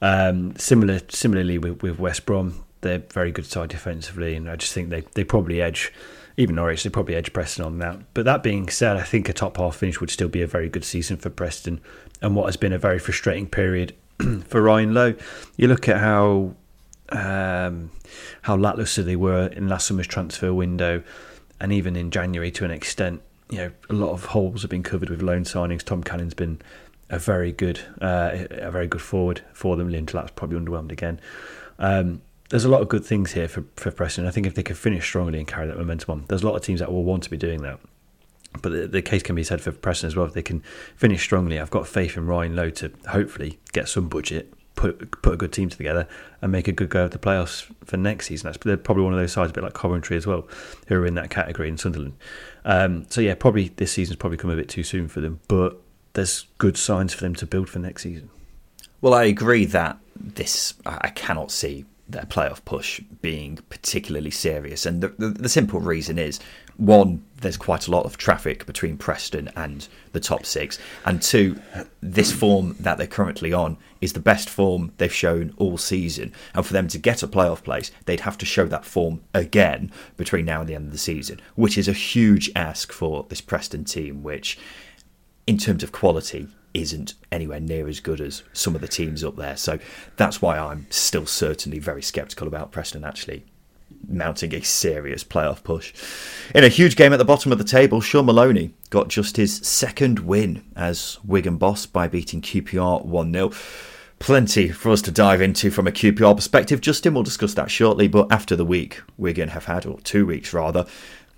[0.00, 4.72] Um, similar, similarly with, with West Brom, they're very good side defensively, and I just
[4.72, 5.92] think they, they probably edge
[6.36, 8.00] even Norwich, they probably edge Preston on that.
[8.12, 10.68] But that being said, I think a top half finish would still be a very
[10.68, 11.80] good season for Preston
[12.20, 13.94] and what has been a very frustrating period
[14.46, 15.14] for Ryan Lowe.
[15.56, 16.54] You look at how
[17.10, 17.90] um,
[18.42, 21.02] how lacklustre they were in last summer's transfer window
[21.60, 23.22] and even in January to an extent.
[23.48, 25.82] You know, a lot of holes have been covered with loan signings.
[25.84, 26.60] Tom Cannon's been
[27.08, 29.88] a very good, uh, a very good forward for them.
[29.88, 31.20] Liam Delap's probably underwhelmed again.
[31.78, 34.26] Um, there's a lot of good things here for, for Preston.
[34.26, 36.56] I think if they could finish strongly and carry that momentum on, there's a lot
[36.56, 37.80] of teams that will want to be doing that.
[38.62, 40.26] But the, the, case can be said for Preston as well.
[40.26, 40.60] If they can
[40.94, 45.34] finish strongly, I've got faith in Ryan Lowe to hopefully get some budget, put put
[45.34, 46.08] a good team together,
[46.40, 48.46] and make a good go of the playoffs for next season.
[48.46, 50.48] That's they're probably one of those sides, a bit like Coventry as well,
[50.86, 52.16] who are in that category in Sunderland.
[52.64, 55.78] Um, so yeah, probably this season's probably come a bit too soon for them, but
[56.14, 58.30] there's good signs for them to build for next season.
[59.02, 64.86] Well, I agree that this I cannot see their playoff push being particularly serious.
[64.86, 66.38] And the, the, the, simple reason is
[66.76, 70.78] one, there's quite a lot of traffic between Preston and the top six.
[71.04, 71.60] And two,
[72.00, 76.32] this form that they're currently on is the best form they've shown all season.
[76.54, 79.90] And for them to get a playoff place, they'd have to show that form again
[80.16, 83.40] between now and the end of the season, which is a huge ask for this
[83.40, 84.58] Preston team, which,
[85.46, 89.36] in terms of quality, isn't anywhere near as good as some of the teams up
[89.36, 89.56] there.
[89.56, 89.78] So
[90.16, 93.44] that's why I'm still certainly very sceptical about Preston actually
[94.08, 95.92] mounting a serious playoff push.
[96.54, 99.56] In a huge game at the bottom of the table, Shaun Maloney got just his
[99.56, 103.52] second win as Wigan boss by beating QPR 1 0.
[104.18, 106.80] Plenty for us to dive into from a QPR perspective.
[106.80, 110.52] Justin will discuss that shortly, but after the week Wigan have had, or two weeks
[110.52, 110.86] rather,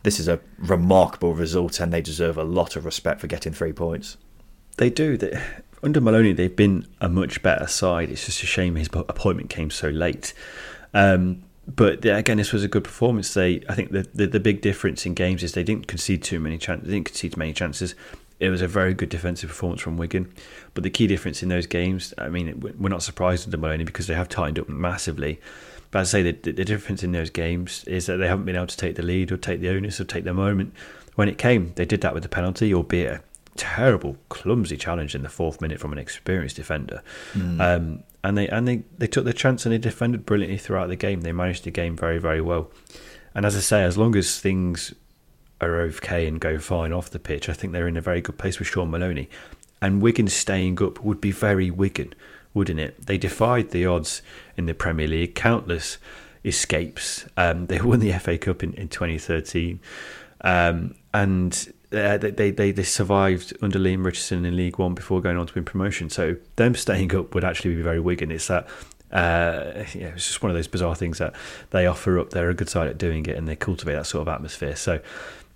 [0.04, 3.72] this is a remarkable result and they deserve a lot of respect for getting three
[3.72, 4.16] points.
[4.78, 5.16] They do.
[5.16, 5.40] They,
[5.82, 8.10] under Maloney, they've been a much better side.
[8.10, 10.32] It's just a shame his appointment came so late.
[10.94, 13.34] Um, but again, this was a good performance.
[13.34, 16.40] They, I think, the, the, the big difference in games is they didn't concede too
[16.40, 16.88] many chances.
[16.88, 17.94] They didn't concede many chances.
[18.40, 20.32] It was a very good defensive performance from Wigan.
[20.74, 24.06] But the key difference in those games, I mean, we're not surprised under Maloney because
[24.06, 25.40] they have tightened up massively.
[25.90, 28.56] But as I say, the, the difference in those games is that they haven't been
[28.56, 30.72] able to take the lead or take the onus or take the moment
[31.16, 31.72] when it came.
[31.74, 33.22] They did that with the penalty, albeit
[33.58, 37.02] terrible, clumsy challenge in the fourth minute from an experienced defender.
[37.34, 37.60] Mm.
[37.60, 40.96] Um, and they and they, they took the chance and they defended brilliantly throughout the
[40.96, 41.20] game.
[41.20, 42.70] They managed the game very, very well.
[43.34, 44.94] And as I say, as long as things
[45.60, 48.38] are okay and go fine off the pitch, I think they're in a very good
[48.38, 49.28] place with Shaun Maloney.
[49.82, 52.14] And Wigan staying up would be very Wigan,
[52.54, 53.06] wouldn't it?
[53.06, 54.22] They defied the odds
[54.56, 55.98] in the Premier League, countless
[56.44, 57.26] escapes.
[57.36, 59.80] Um, they won the FA Cup in, in 2013.
[60.40, 65.38] Um, and uh, they, they they survived under Leam Richardson in League One before going
[65.38, 66.10] on to win promotion.
[66.10, 68.30] So them staying up would actually be very Wigan.
[68.30, 68.68] It's that
[69.10, 71.34] uh, yeah, it's just one of those bizarre things that
[71.70, 72.30] they offer up.
[72.30, 74.76] They're a good side at doing it, and they cultivate that sort of atmosphere.
[74.76, 75.00] So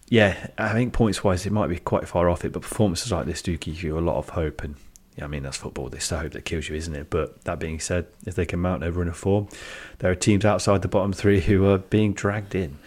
[0.09, 3.27] yeah, I think points wise it might be quite far off it, but performances like
[3.27, 4.63] this do give you a lot of hope.
[4.63, 4.77] And
[5.17, 5.89] yeah, I mean that's football.
[5.89, 7.11] It's the hope that kills you, isn't it?
[7.11, 9.49] But that being said, if they can mount over in a form,
[9.99, 12.79] there are teams outside the bottom three who are being dragged in.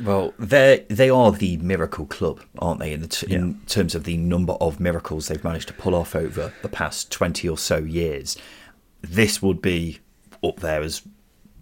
[0.00, 2.92] Well, they they are the miracle club, aren't they?
[2.92, 3.38] In, the t- yeah.
[3.38, 7.12] in terms of the number of miracles they've managed to pull off over the past
[7.12, 8.36] twenty or so years,
[9.02, 10.00] this would be
[10.42, 11.02] up there as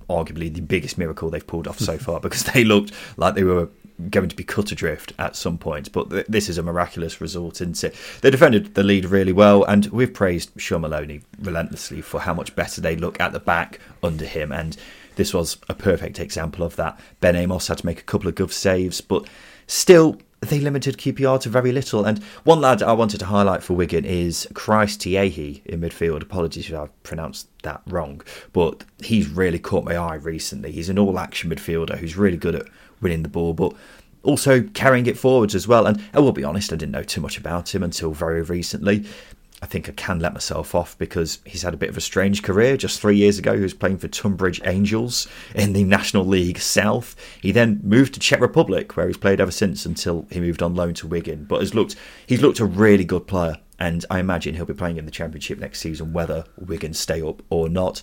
[0.09, 3.69] arguably the biggest miracle they've pulled off so far because they looked like they were
[4.11, 5.93] going to be cut adrift at some point.
[5.93, 7.95] But th- this is a miraculous result, isn't it?
[8.21, 12.57] They defended the lead really well, and we've praised Shaun Maloney relentlessly for how much
[12.57, 14.53] better they look at the back under him.
[14.53, 14.77] And
[15.17, 16.99] this was a perfect example of that.
[17.21, 19.27] Ben Amos had to make a couple of good saves, but
[19.67, 22.05] still they limited QPR to very little.
[22.05, 26.23] And one lad I wanted to highlight for Wigan is Christ Tiehi in midfield.
[26.23, 28.23] Apologies if I've pronounced that wrong,
[28.53, 30.73] but he's really caught my eye recently.
[30.73, 32.67] He's an all action midfielder who's really good at
[33.01, 33.73] winning the ball, but
[34.25, 35.87] also carrying it forwards as well.
[35.87, 39.05] And I will be honest, I didn't know too much about him until very recently.
[39.63, 42.43] I think I can let myself off because he's had a bit of a strange
[42.43, 42.77] career.
[42.77, 47.15] Just three years ago, he was playing for Tonbridge Angels in the National League South.
[47.41, 50.75] He then moved to Czech Republic, where he's played ever since until he moved on
[50.75, 51.45] loan to Wigan.
[51.45, 51.95] But has looked
[52.27, 55.61] he's looked a really good player, and I imagine he'll be playing in the Championship
[55.61, 58.03] next season, whether Wigan stay up or not.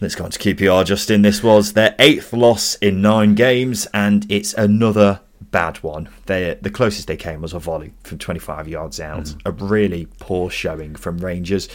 [0.00, 1.22] Let's go on to QPR, Justin.
[1.22, 6.08] This was their eighth loss in nine games, and it's another bad one.
[6.26, 9.24] They, the closest they came was a volley from 25 yards out.
[9.24, 9.40] Mm.
[9.46, 11.68] A really poor showing from Rangers.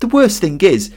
[0.00, 0.92] The worst thing is,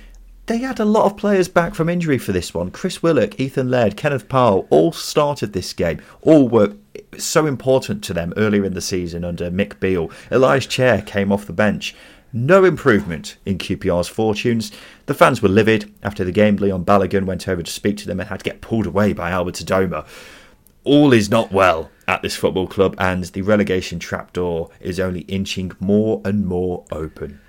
[0.48, 2.72] they had a lot of players back from injury for this one.
[2.72, 6.02] Chris Willock, Ethan Laird, Kenneth Paal all started this game.
[6.22, 6.74] All were
[7.18, 10.10] so important to them earlier in the season under Mick Beale.
[10.32, 11.96] Ilias Chair came off the bench.
[12.32, 14.72] No improvement in QPR's fortunes.
[15.06, 16.56] The fans were livid after the game.
[16.56, 19.32] Leon Balogun went over to speak to them and had to get pulled away by
[19.32, 20.06] Albert Adomah.
[20.86, 25.72] All is not well at this football club, and the relegation trapdoor is only inching
[25.80, 27.40] more and more open.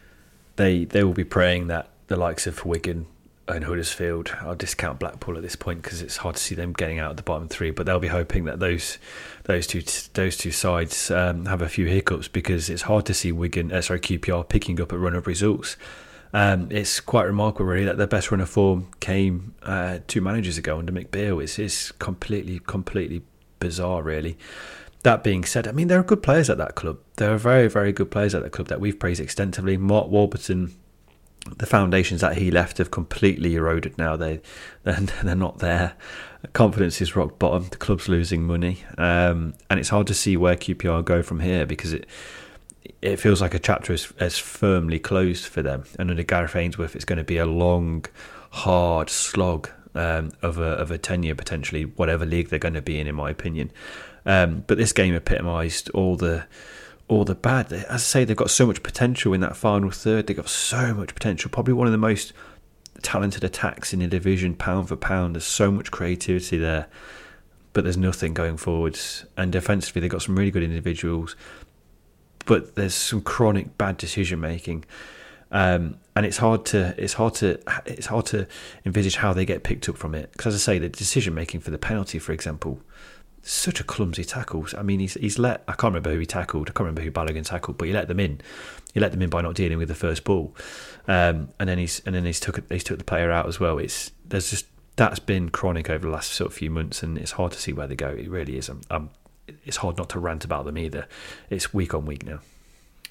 [0.56, 3.06] They they will be praying that the likes of Wigan
[3.48, 6.98] and Huddersfield, I'll discount Blackpool at this point because it's hard to see them getting
[6.98, 7.70] out of the bottom three.
[7.70, 8.98] But they'll be hoping that those
[9.44, 9.82] those two
[10.14, 13.80] those two sides um, have a few hiccups because it's hard to see Wigan, uh,
[13.80, 15.76] sorry QPR picking up a run of results.
[16.34, 20.58] Um, it's quite remarkable, really, that their best run of form came uh, two managers
[20.58, 21.40] ago under Mick Beale.
[21.40, 23.22] It's, it's completely completely
[23.58, 24.38] bizarre, really.
[25.02, 26.98] That being said, I mean, there are good players at that club.
[27.16, 29.76] There are very, very good players at that club that we've praised extensively.
[29.76, 30.74] Mark Warburton,
[31.56, 34.16] the foundations that he left have completely eroded now.
[34.16, 34.40] They,
[34.82, 35.94] they're, they're not there.
[36.52, 37.68] Confidence is rock bottom.
[37.68, 41.66] The club's losing money, um, and it's hard to see where QPR go from here
[41.66, 42.06] because it
[43.02, 45.84] it feels like a chapter is, is firmly closed for them.
[45.98, 48.04] And under Gareth Ainsworth, it's going to be a long,
[48.50, 52.98] hard slog um, of a of a tenure potentially, whatever league they're going to be
[52.98, 53.70] in, in my opinion.
[54.26, 56.44] Um, but this game epitomised all the
[57.08, 57.72] all the bad.
[57.72, 60.26] As I say, they've got so much potential in that final third.
[60.26, 61.50] They've got so much potential.
[61.50, 62.32] Probably one of the most
[63.02, 65.34] talented attacks in the division, pound for pound.
[65.34, 66.86] There's so much creativity there,
[67.72, 69.24] but there's nothing going forwards.
[69.36, 71.34] And defensively, they've got some really good individuals,
[72.44, 74.84] but there's some chronic bad decision making.
[75.50, 78.46] Um, and it's hard to it's hard to it's hard to
[78.84, 80.32] envisage how they get picked up from it.
[80.32, 82.80] Because as I say the decision making for the penalty for example
[83.42, 84.66] such a clumsy tackle.
[84.76, 86.68] I mean he's he's let I can't remember who he tackled.
[86.68, 88.40] I can't remember who Balogun tackled but he let them in.
[88.92, 90.54] He let them in by not dealing with the first ball.
[91.06, 93.78] Um, and then he's and then he's took he's took the player out as well.
[93.78, 97.32] It's there's just that's been chronic over the last sort of few months and it's
[97.32, 98.08] hard to see where they go.
[98.08, 99.10] It really is um,
[99.64, 101.06] it's hard not to rant about them either.
[101.48, 102.40] It's week on week now.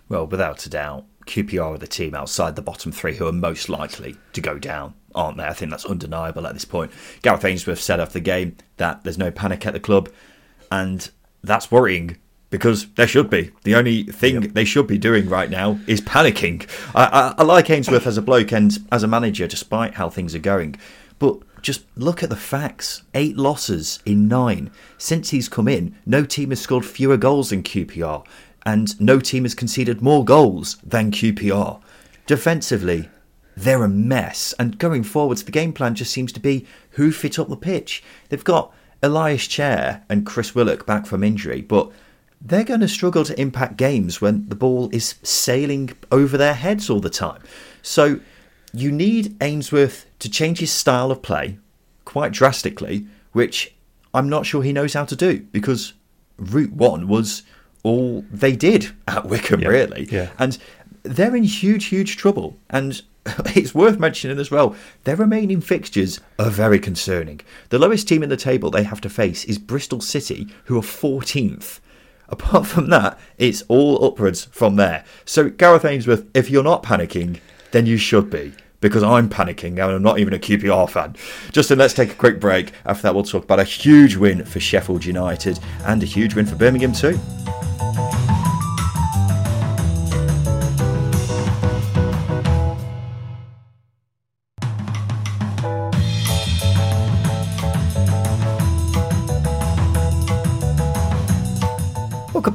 [0.09, 3.69] Well without a doubt QPR are the team outside the bottom three who are most
[3.69, 5.45] likely to go down, aren't they?
[5.45, 6.91] I think that's undeniable at this point.
[7.21, 10.09] Gareth Ainsworth said after the game that there's no panic at the club,
[10.71, 11.09] and
[11.43, 12.17] that's worrying
[12.49, 13.51] because there should be.
[13.63, 14.53] The only thing yep.
[14.53, 16.67] they should be doing right now is panicking.
[16.95, 20.33] I, I, I like Ainsworth as a bloke and as a manager, despite how things
[20.33, 20.75] are going,
[21.19, 23.03] but just look at the facts.
[23.13, 24.71] Eight losses in nine.
[24.97, 28.25] Since he's come in, no team has scored fewer goals than QPR
[28.67, 31.81] and no team has conceded more goals than QPR.
[32.25, 33.07] Defensively,
[33.55, 37.39] they're a mess, and going forwards, the game plan just seems to be who fit
[37.39, 38.03] up the pitch.
[38.27, 41.89] They've got Ilias Chair and Chris Willock back from injury, but
[42.41, 46.89] they're going to struggle to impact games when the ball is sailing over their heads
[46.89, 47.41] all the time.
[47.81, 48.19] So
[48.73, 51.57] you need Ainsworth to change his style of play
[52.03, 53.73] quite drastically, which
[54.13, 55.93] I'm not sure he knows how to do because
[56.37, 57.43] Route 1 was
[57.87, 60.07] all they did at Wycombe, Yeah, really.
[60.11, 60.29] yeah.
[60.37, 60.57] And
[61.03, 62.57] they're in huge, huge trouble.
[62.69, 63.01] And
[63.55, 64.75] it's worth mentioning as well,
[65.05, 67.41] their remaining fixtures are very concerning.
[67.69, 70.81] The lowest team in the table they have to face is Bristol City, who are
[70.81, 71.79] 14th.
[72.29, 75.05] Apart from that, it's all upwards from there.
[75.23, 77.39] So, Gareth Ainsworth, if you're not panicking,
[77.71, 78.53] then you should be.
[78.79, 81.15] Because I'm panicking and I'm not even a QPR fan.
[81.51, 82.73] Justin, let's take a quick break.
[82.85, 86.45] After that, we'll talk about a huge win for Sheffield United and a huge win
[86.45, 87.19] for Birmingham, too.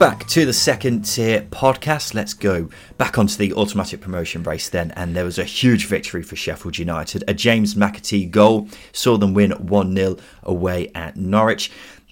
[0.02, 2.12] Back to the second tier podcast.
[2.12, 4.90] Let's go back onto the automatic promotion race then.
[4.96, 7.22] And there was a huge victory for Sheffield United.
[7.28, 11.70] A James McAtee goal saw them win 1 0 away at Norwich.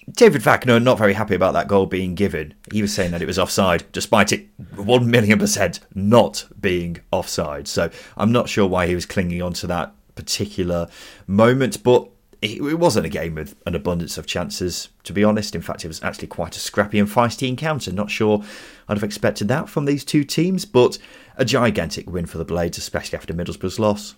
[0.09, 2.55] David Wagner not very happy about that goal being given.
[2.71, 7.67] He was saying that it was offside, despite it 1 million percent not being offside.
[7.67, 10.87] So I'm not sure why he was clinging on to that particular
[11.27, 12.09] moment, but
[12.43, 15.55] it wasn't a game with an abundance of chances, to be honest.
[15.55, 17.93] In fact, it was actually quite a scrappy and feisty encounter.
[17.93, 18.43] Not sure
[18.89, 20.99] I'd have expected that from these two teams, but
[21.37, 24.15] a gigantic win for the Blades, especially after Middlesbrough's loss.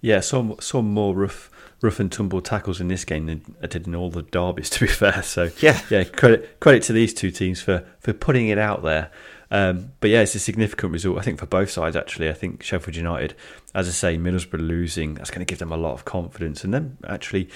[0.00, 1.50] Yeah, some saw more rough
[1.82, 4.68] rough and tumble tackles in this game than I did in all the derbies.
[4.74, 5.80] To be fair, so Yeah.
[5.90, 9.10] yeah, credit credit to these two teams for for putting it out there.
[9.50, 11.18] Um, but yeah, it's a significant result.
[11.18, 12.28] I think for both sides actually.
[12.28, 13.34] I think Sheffield United,
[13.74, 16.72] as I say, Middlesbrough losing that's going to give them a lot of confidence, and
[16.72, 17.48] then actually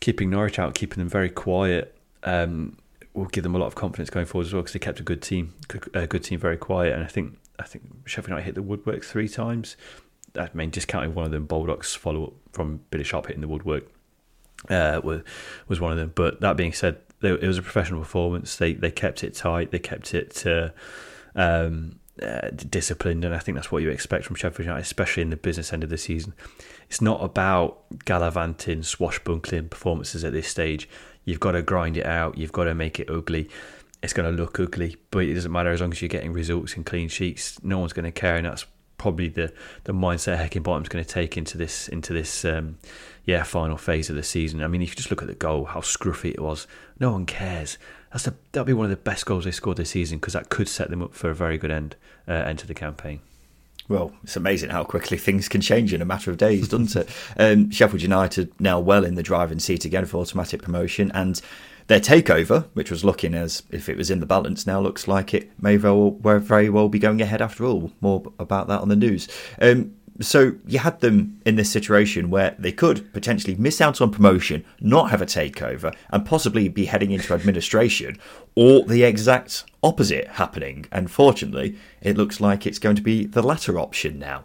[0.00, 1.96] keeping Norwich out, keeping them very quiet.
[2.22, 2.76] Um,
[3.14, 5.02] will give them a lot of confidence going forward as well because they kept a
[5.02, 5.52] good team,
[5.92, 9.04] a good team very quiet, and I think I think Sheffield United hit the woodwork
[9.04, 9.76] three times.
[10.36, 13.84] I mean, discounting one of them, Baldock's follow up from Billy Sharp hitting the woodwork
[14.68, 15.22] uh, was
[15.68, 16.12] was one of them.
[16.14, 18.56] But that being said, it was a professional performance.
[18.56, 19.70] They they kept it tight.
[19.70, 20.70] They kept it uh,
[21.34, 25.30] um, uh, disciplined, and I think that's what you expect from Sheffield United, especially in
[25.30, 26.34] the business end of the season.
[26.88, 30.88] It's not about gallivanting, swashbuckling performances at this stage.
[31.24, 32.36] You've got to grind it out.
[32.36, 33.48] You've got to make it ugly.
[34.02, 36.74] It's going to look ugly, but it doesn't matter as long as you're getting results
[36.76, 37.62] and clean sheets.
[37.62, 38.66] No one's going to care, and that's
[38.98, 39.52] probably the
[39.82, 42.78] the mindset Heckingbottom's going to take into this into this um,
[43.24, 44.62] yeah final phase of the season.
[44.62, 46.66] I mean, if you just look at the goal, how scruffy it was,
[47.00, 47.78] no one cares.
[48.12, 50.50] That's the, that'll be one of the best goals they scored this season because that
[50.50, 51.96] could set them up for a very good end
[52.28, 53.20] uh, end to the campaign.
[53.88, 57.08] Well, it's amazing how quickly things can change in a matter of days, doesn't it?
[57.36, 61.40] Um, Sheffield United now well in the driving seat again for automatic promotion, and
[61.88, 65.34] their takeover, which was looking as if it was in the balance, now looks like
[65.34, 67.90] it may very well, very well be going ahead after all.
[68.00, 69.28] More about that on the news.
[69.60, 74.10] Um, so you had them in this situation where they could potentially miss out on
[74.10, 78.18] promotion, not have a takeover, and possibly be heading into administration,
[78.54, 80.86] or the exact opposite happening.
[80.92, 84.44] And fortunately, it looks like it's going to be the latter option now.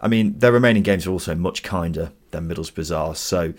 [0.00, 3.54] I mean, their remaining games are also much kinder than Middlesbrough's are, so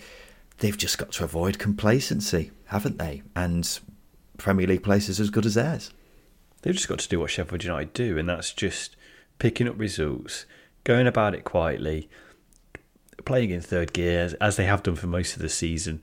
[0.58, 3.22] they've just got to avoid complacency, haven't they?
[3.34, 3.78] And
[4.38, 5.90] Premier League places as good as theirs.
[6.62, 8.96] They've just got to do what Sheffield United do, and that's just
[9.38, 10.46] picking up results,
[10.84, 12.08] going about it quietly,
[13.24, 16.02] playing in third gear as, they have done for most of the season.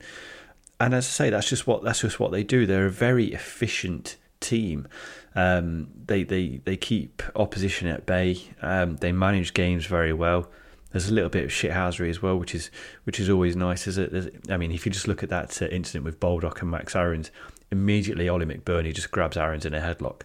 [0.80, 2.66] And as I say, that's just what that's just what they do.
[2.66, 4.86] They're a very efficient team.
[5.34, 8.38] Um, they they they keep opposition at bay.
[8.62, 10.48] Um, they manage games very well.
[10.90, 12.70] There's a little bit of shithousery as well, which is
[13.04, 13.86] which is always nice.
[13.86, 16.70] A, there's, I mean, if you just look at that uh, incident with Baldock and
[16.70, 17.30] Max Aarons,
[17.70, 20.22] immediately Oli McBurnie just grabs Aarons in a headlock.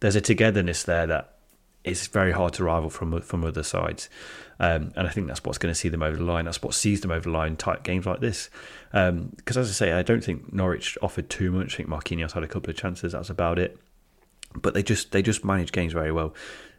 [0.00, 1.31] There's a togetherness there that
[1.84, 4.08] is very hard to rival from from other sides,
[4.60, 6.44] um, and I think that's what's going to see them over the line.
[6.44, 8.50] That's what sees them over the line in tight games like this.
[8.90, 11.74] Because as I say, I don't think Norwich offered too much.
[11.74, 13.12] I think Marquinhos had a couple of chances.
[13.12, 13.78] That's about it.
[14.54, 16.34] But they just they just manage games very well.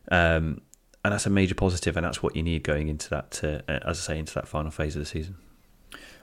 [0.09, 0.61] Um,
[1.03, 3.99] and that's a major positive, and that's what you need going into that, uh, as
[3.99, 5.35] I say, into that final phase of the season.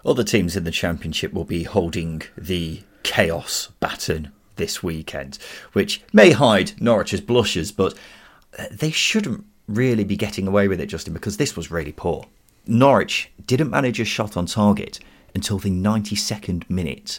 [0.05, 5.39] Other teams in the Championship will be holding the chaos baton this weekend,
[5.73, 7.95] which may hide Norwich's blushes, but
[8.71, 12.27] they shouldn't really be getting away with it, Justin, because this was really poor.
[12.67, 14.99] Norwich didn't manage a shot on target
[15.35, 17.19] until the 92nd minute.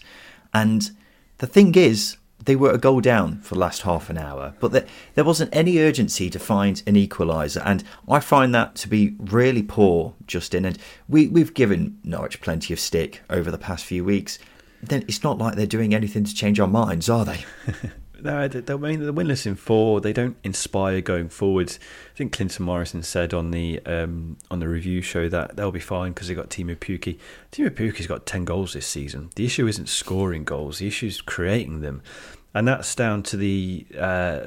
[0.54, 0.92] And
[1.38, 4.88] the thing is, they were a goal down for the last half an hour, but
[5.14, 9.62] there, wasn't any urgency to find an equaliser, and I find that to be really
[9.62, 10.66] poor, Justin.
[10.66, 10.78] And
[11.08, 14.40] we, we've given Norwich plenty of stick over the past few weeks.
[14.82, 17.46] Then it's not like they're doing anything to change our minds, are they?
[18.24, 20.02] No, they, they, I mean, they're winless in four.
[20.02, 21.80] They don't inspire going forwards.
[22.14, 25.80] I think Clinton Morrison said on the um, on the review show that they'll be
[25.80, 27.18] fine because they got Teemu Pukki.
[27.52, 29.30] Teemu Pukki's got ten goals this season.
[29.36, 30.80] The issue isn't scoring goals.
[30.80, 32.02] The issue is creating them.
[32.54, 34.42] and that's down to the uh,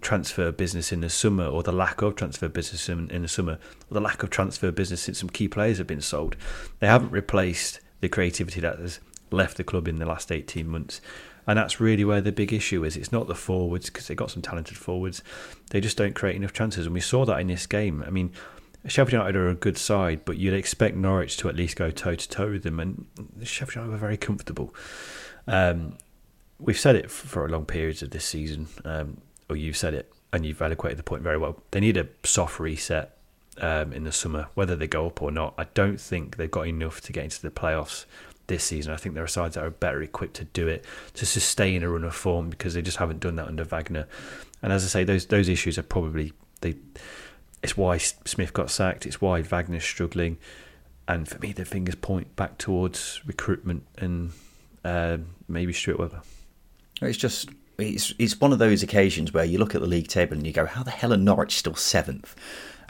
[0.00, 3.58] transfer business in the summer, or the lack of transfer business in, in the summer,
[3.90, 6.36] or the lack of transfer business since some key players have been sold.
[6.78, 9.00] They haven't replaced the creativity that has
[9.30, 11.00] left the club in the last 18 months.
[11.46, 12.96] And that's really where the big issue is.
[12.96, 15.22] It's not the forwards, because they've got some talented forwards.
[15.70, 16.86] They just don't create enough chances.
[16.86, 18.04] And we saw that in this game.
[18.06, 18.32] I mean,
[18.86, 22.14] Sheffield United are a good side, but you'd expect Norwich to at least go toe
[22.14, 22.80] to toe with them.
[22.80, 23.06] And
[23.42, 24.74] Sheffield United were very comfortable.
[25.46, 25.98] Um,
[26.58, 30.12] we've said it for a long periods of this season, um, or you've said it,
[30.32, 31.60] and you've eloquated the point very well.
[31.72, 33.16] They need a soft reset
[33.60, 35.54] um, in the summer, whether they go up or not.
[35.58, 38.04] I don't think they've got enough to get into the playoffs
[38.50, 38.92] this season.
[38.92, 40.84] I think there are sides that are better equipped to do it,
[41.14, 44.06] to sustain a run of form, because they just haven't done that under Wagner.
[44.62, 46.74] And as I say, those those issues are probably they.
[47.62, 49.06] It's why Smith got sacked.
[49.06, 50.36] It's why Wagner's struggling,
[51.08, 54.32] and for me, the fingers point back towards recruitment and
[54.84, 56.22] uh, maybe Stuart Webber.
[57.00, 57.48] It's just
[57.78, 60.52] it's it's one of those occasions where you look at the league table and you
[60.52, 62.34] go, "How the hell are Norwich still seventh?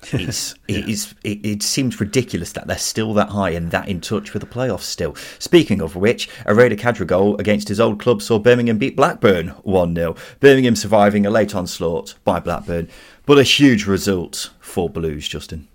[0.13, 0.79] It's yeah.
[0.79, 4.33] it is it, it, seems ridiculous that they're still that high and that in touch
[4.33, 5.15] with the playoffs still.
[5.39, 9.95] Speaking of which, a Khadra goal against his old club saw Birmingham beat Blackburn one
[9.95, 12.89] 0 Birmingham surviving a late onslaught by Blackburn,
[13.27, 15.29] but a huge result for Blues.
[15.29, 15.69] Justin.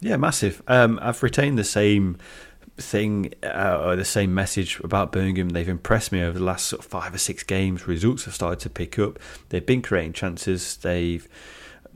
[0.00, 0.62] Yeah, massive.
[0.66, 2.16] Um, I've retained the same
[2.76, 5.50] thing uh, or the same message about Birmingham.
[5.50, 7.86] They've impressed me over the last sort of five or six games.
[7.86, 9.18] Results have started to pick up.
[9.50, 10.76] They've been creating chances.
[10.76, 11.28] They've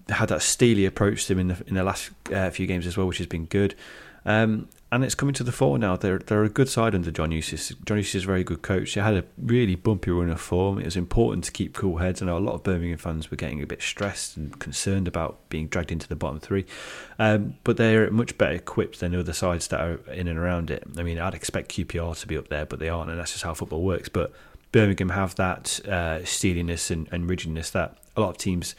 [0.09, 2.97] had that steely approach to them in the in the last uh, few games as
[2.97, 3.75] well, which has been good.
[4.27, 5.97] Um, and it's coming to the fore now.
[5.97, 7.73] They're they're a good side under John Eustace.
[7.85, 8.95] John Eustace is a very good coach.
[8.95, 10.79] They had a really bumpy run of form.
[10.79, 12.23] It was important to keep cool heads.
[12.23, 15.49] I know a lot of Birmingham fans were getting a bit stressed and concerned about
[15.49, 16.65] being dragged into the bottom three,
[17.19, 20.71] um, but they're much better equipped than the other sides that are in and around
[20.71, 20.85] it.
[20.97, 23.43] I mean, I'd expect QPR to be up there, but they aren't, and that's just
[23.43, 24.09] how football works.
[24.09, 24.33] But
[24.71, 28.75] Birmingham have that uh, steeliness and, and rigidness that a lot of teams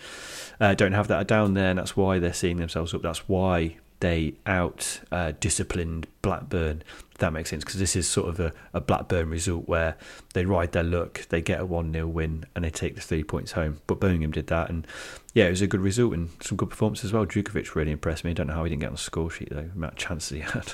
[0.59, 3.01] uh, don't have that down there, and that's why they're seeing themselves up.
[3.01, 6.83] That's why they out uh, disciplined Blackburn.
[7.11, 9.95] If that makes sense, because this is sort of a, a, Blackburn result where
[10.33, 13.23] they ride their luck, they get a 1 0 win, and they take the three
[13.23, 13.79] points home.
[13.87, 14.85] But Birmingham did that, and
[15.33, 17.25] yeah, it was a good result and some good performance as well.
[17.25, 18.31] Djukovic really impressed me.
[18.31, 19.99] I don't know how he didn't get on the score sheet, though, the amount of
[19.99, 20.73] chances he had.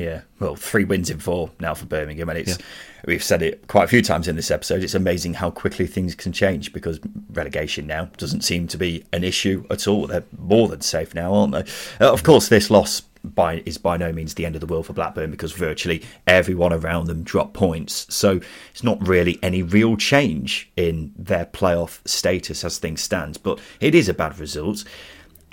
[0.00, 2.64] Yeah, well, three wins in four now for Birmingham, and it's yeah.
[3.06, 4.82] we've said it quite a few times in this episode.
[4.82, 6.98] It's amazing how quickly things can change because
[7.30, 10.06] relegation now doesn't seem to be an issue at all.
[10.06, 11.64] They're more than safe now, aren't they?
[12.00, 14.86] Uh, of course, this loss by is by no means the end of the world
[14.86, 18.06] for Blackburn because virtually everyone around them dropped points.
[18.08, 18.40] So
[18.70, 23.38] it's not really any real change in their playoff status as things stand.
[23.42, 24.82] But it is a bad result.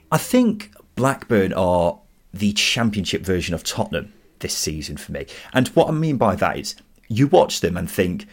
[0.09, 1.99] I think Blackburn are
[2.33, 5.25] the championship version of Tottenham this season for me.
[5.53, 6.75] And what I mean by that is
[7.07, 8.27] you watch them and think,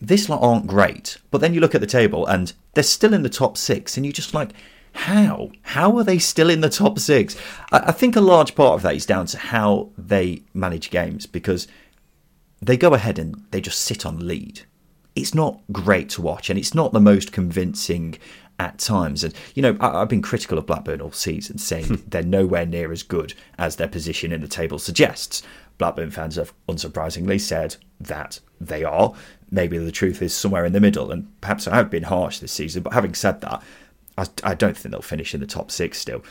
[0.00, 1.18] this lot aren't great.
[1.30, 4.04] But then you look at the table and they're still in the top six, and
[4.04, 4.52] you're just like,
[4.92, 5.50] how?
[5.62, 7.36] How are they still in the top six?
[7.70, 11.68] I, think a large part of that is down to how they manage games because
[12.62, 14.62] they go ahead and they just sit on lead.
[15.16, 18.18] It's not great to watch, and it's not the most convincing
[18.58, 19.24] at times.
[19.24, 21.94] And, you know, I, have been critical of Blackburn all season, saying hmm.
[22.06, 25.42] they're nowhere near as good as their position in the table suggests.
[25.78, 29.12] Blackburn fans have unsurprisingly said that they are.
[29.50, 32.52] Maybe the truth is somewhere in the middle, and perhaps I have been harsh this
[32.52, 32.82] season.
[32.82, 33.62] But having said that,
[34.16, 36.22] I, I don't think they'll finish in the top six still.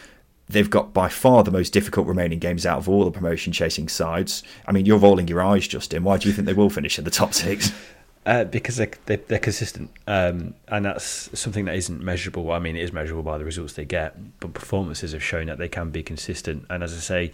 [0.47, 3.87] They've got by far the most difficult remaining games out of all the promotion chasing
[3.87, 4.43] sides.
[4.67, 6.03] I mean, you're rolling your eyes, Justin.
[6.03, 7.71] Why do you think they will finish in the top six?
[8.25, 12.51] Uh, because they're, they're, they're consistent, um, and that's something that isn't measurable.
[12.51, 15.59] I mean, it is measurable by the results they get, but performances have shown that
[15.59, 16.65] they can be consistent.
[16.67, 17.31] And as I say,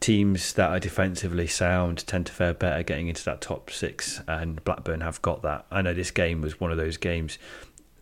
[0.00, 4.62] teams that are defensively sound tend to fare better getting into that top six, and
[4.62, 5.64] Blackburn have got that.
[5.70, 7.38] I know this game was one of those games.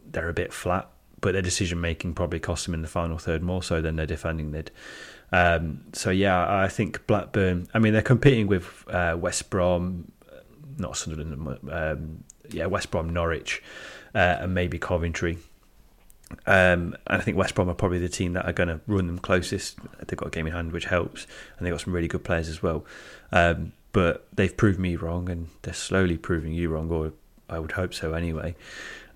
[0.04, 0.88] They're a bit flat,
[1.20, 4.06] but their decision making probably cost them in the final third more so than their
[4.06, 4.72] defending did.
[5.30, 7.68] Um, so yeah, I think Blackburn.
[7.74, 10.10] I mean, they're competing with uh, West Brom,
[10.78, 13.62] not Sunderland, um, yeah, West Brom, Norwich,
[14.14, 15.38] uh, and maybe Coventry.
[16.46, 19.06] Um, and I think West Brom are probably the team that are going to run
[19.06, 19.78] them closest.
[20.06, 21.26] They've got a game in hand, which helps,
[21.56, 22.84] and they've got some really good players as well.
[23.32, 27.12] Um, but they've proved me wrong, and they're slowly proving you wrong, or
[27.48, 28.54] I would hope so anyway.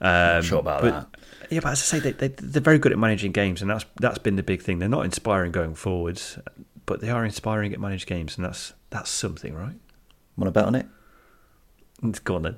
[0.01, 1.21] Um, sure about but, that.
[1.51, 3.85] Yeah, but as I say, they, they, they're very good at managing games, and that's
[4.01, 4.79] that's been the big thing.
[4.79, 6.39] They're not inspiring going forwards,
[6.87, 9.77] but they are inspiring at managed games, and that's that's something, right?
[10.37, 10.87] Want to bet on it?
[12.25, 12.57] Go on then.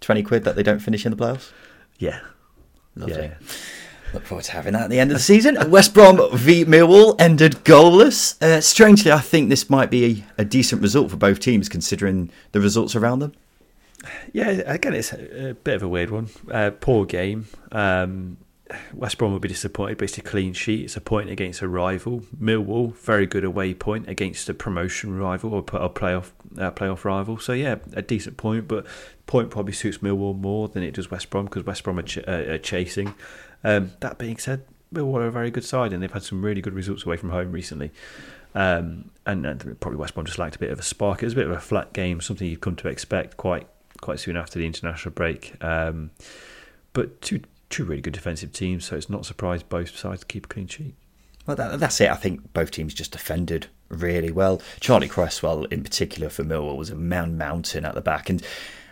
[0.00, 1.52] 20 quid that they don't finish in the playoffs?
[1.98, 2.20] Yeah.
[2.96, 3.24] Lovely.
[3.24, 3.34] Yeah.
[4.12, 5.56] Look forward to having that at the end of the season.
[5.70, 8.40] West Brom v Millwall ended goalless.
[8.42, 12.30] Uh, strangely, I think this might be a, a, decent result for both teams considering
[12.50, 13.32] the results around them.
[14.32, 16.28] Yeah, again, it's a, a bit of a weird one.
[16.50, 17.46] Uh, poor game.
[17.70, 18.38] Um,
[18.92, 20.84] West Brom will be disappointed, but it's a clean sheet.
[20.84, 22.20] It's a point against a rival.
[22.40, 27.38] Millwall, very good away point against a promotion rival or a playoff uh, playoff rival.
[27.38, 28.86] So yeah, a decent point, but
[29.26, 32.18] point probably suits Millwall more than it does West Brom because West Brom are, ch-
[32.18, 33.14] uh, are chasing.
[33.64, 36.60] Um, that being said, Millwall are a very good side and they've had some really
[36.60, 37.90] good results away from home recently.
[38.54, 41.22] Um, and, and, probably West Brom just lacked a bit of a spark.
[41.22, 43.66] It was a bit of a flat game, something you'd come to expect quite
[44.00, 45.62] quite soon after the international break.
[45.62, 46.10] Um,
[46.92, 50.48] but two two really good defensive teams, so it's not surprised both sides keep a
[50.48, 50.94] clean sheet.
[51.46, 52.10] Well, that, that's it.
[52.10, 54.60] I think both teams just defended really well.
[54.80, 58.42] Charlie Cresswell, in particular for Millwall, was a man mountain at the back, and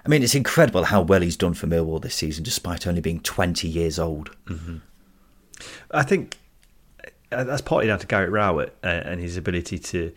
[0.07, 3.21] I mean it's incredible how well he's done for Millwall this season, despite only being
[3.21, 4.35] twenty years old.
[4.47, 4.79] Mm-hmm.
[5.91, 6.39] I think
[7.31, 10.13] uh, that's partly down to Gary Rowett uh, and his ability to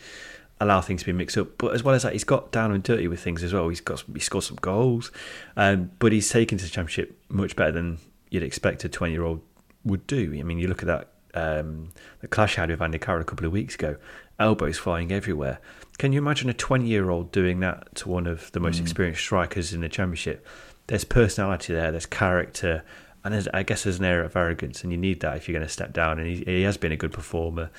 [0.59, 1.57] allow things to be mixed up.
[1.57, 3.67] But as well as that, he's got down and dirty with things as well.
[3.67, 5.11] He's got he scored some goals,
[5.57, 7.97] um, but he's taken to the championship much better than
[8.31, 9.41] you'd expect a twenty year old
[9.85, 10.35] would do.
[10.39, 11.89] I mean, you look at that um,
[12.21, 13.97] the clash had with Andy Carroll a couple of weeks ago,
[14.39, 15.59] elbows flying everywhere.
[15.99, 18.81] Can you imagine a twenty year old doing that to one of the most mm.
[18.81, 20.47] experienced strikers in the championship?
[20.87, 21.91] There's personality there.
[21.91, 22.83] There's character
[23.23, 25.67] and I guess there's an air of arrogance, and you need that if you're going
[25.67, 26.19] to step down.
[26.19, 27.69] And he, he has been a good performer,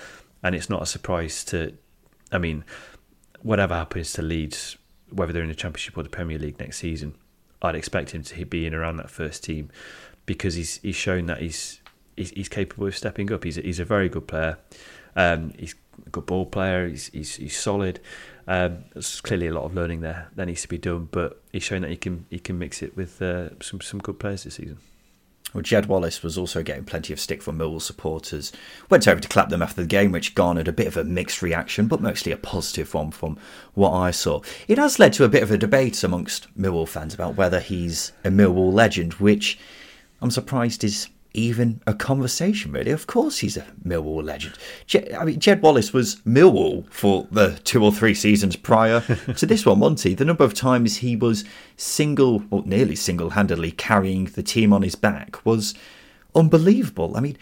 [0.43, 1.77] and it's not a surprise to.
[2.31, 2.65] I mean,
[3.43, 4.77] whatever happens to Leeds,
[5.11, 7.17] whether they're in the Championship or the Premier League next season,
[7.61, 9.71] I'd expect him to be in around that first team
[10.35, 11.80] because he's he's shown that he's
[12.16, 13.45] he's, he's capable of stepping up.
[13.45, 14.59] He's a, he's a very good player.
[15.14, 15.74] Um, he's
[16.07, 16.89] a good ball player.
[16.89, 18.01] He's he's, he's solid.
[18.47, 21.62] Um, there's clearly a lot of learning there that needs to be done, but he's
[21.62, 24.55] shown that he can he can mix it with uh, some some good players this
[24.55, 24.78] season.
[25.53, 28.53] Well, Jed Wallace was also getting plenty of stick from Millwall supporters.
[28.89, 31.43] Went over to clap them after the game, which garnered a bit of a mixed
[31.43, 33.37] reaction, but mostly a positive one from
[33.74, 34.41] what I saw.
[34.66, 38.12] It has led to a bit of a debate amongst Millwall fans about whether he's
[38.24, 39.59] a Millwall legend, which
[40.23, 42.91] I'm surprised is even a conversation, really.
[42.91, 44.59] Of course, he's a Millwall legend.
[45.18, 49.01] I mean, Jed Wallace was Millwall for the two or three seasons prior
[49.37, 50.14] to this one, Monty.
[50.14, 51.45] The number of times he was
[51.77, 55.75] single, or nearly single handedly carrying the team on his back was
[56.35, 57.16] unbelievable.
[57.16, 57.37] I mean,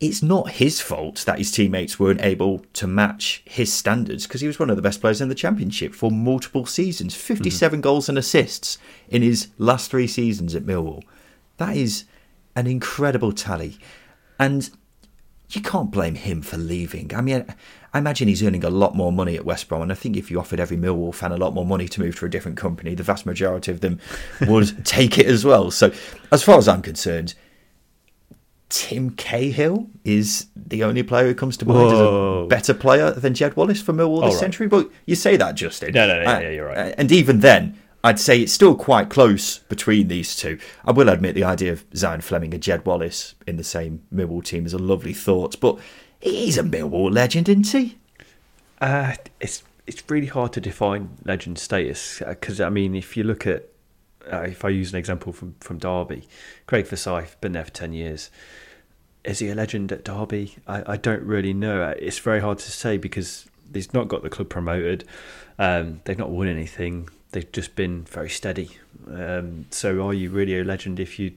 [0.00, 4.46] it's not his fault that his teammates weren't able to match his standards because he
[4.46, 7.80] was one of the best players in the championship for multiple seasons 57 mm-hmm.
[7.80, 8.78] goals and assists
[9.08, 11.04] in his last three seasons at Millwall.
[11.58, 12.04] That is
[12.56, 13.78] an incredible tally.
[14.38, 14.70] And
[15.50, 17.14] you can't blame him for leaving.
[17.14, 17.44] I mean,
[17.92, 20.30] I imagine he's earning a lot more money at West Brom, and I think if
[20.30, 22.94] you offered every Millwall fan a lot more money to move to a different company,
[22.94, 24.00] the vast majority of them
[24.48, 25.70] would take it as well.
[25.70, 25.92] So,
[26.32, 27.34] as far as I'm concerned,
[28.68, 32.40] Tim Cahill is the only player who comes to mind Whoa.
[32.40, 34.40] as a better player than Jed Wallace for Millwall this right.
[34.40, 34.66] century.
[34.66, 35.92] But you say that, Justin.
[35.92, 36.78] No, no, no, uh, yeah, you're right.
[36.78, 40.58] Uh, and even then, I'd say it's still quite close between these two.
[40.84, 44.44] I will admit the idea of Zian Flemming and Jed Wallace in the same Millwall
[44.44, 45.78] team is a lovely thought, but
[46.20, 47.96] he's a Millwall legend, isn't he?
[48.78, 53.46] Uh, it's it's really hard to define legend status because I mean, if you look
[53.46, 53.70] at
[54.30, 56.28] uh, if I use an example from from Derby,
[56.66, 58.30] Craig Forsyth been there for ten years.
[59.24, 60.56] Is he a legend at Derby?
[60.66, 61.94] I, I don't really know.
[61.98, 65.04] It's very hard to say because he's not got the club promoted.
[65.58, 68.70] Um, they've not won anything they've just been very steady.
[69.08, 71.32] Um, so are you really a legend if you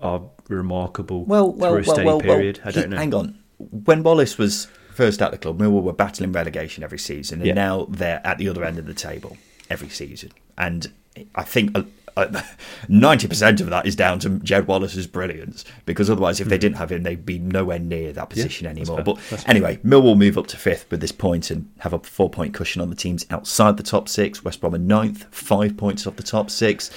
[0.00, 2.60] are remarkable well, well, through a steady well, period?
[2.64, 2.96] I don't know.
[2.96, 3.38] Hang on.
[3.58, 7.54] When Wallace was first at the club, Millwall were battling relegation every season, and yeah.
[7.54, 9.36] now they're at the other end of the table
[9.68, 10.30] every season.
[10.56, 10.90] And
[11.34, 11.76] I think
[12.88, 15.64] ninety percent of that is down to Jed Wallace's brilliance.
[15.86, 16.60] Because otherwise, if they hmm.
[16.60, 19.02] didn't have him, they'd be nowhere near that position yeah, anymore.
[19.02, 22.82] But anyway, Millwall move up to fifth with this point and have a four-point cushion
[22.82, 24.44] on the teams outside the top six.
[24.44, 26.90] West Brom are ninth, five points off the top six.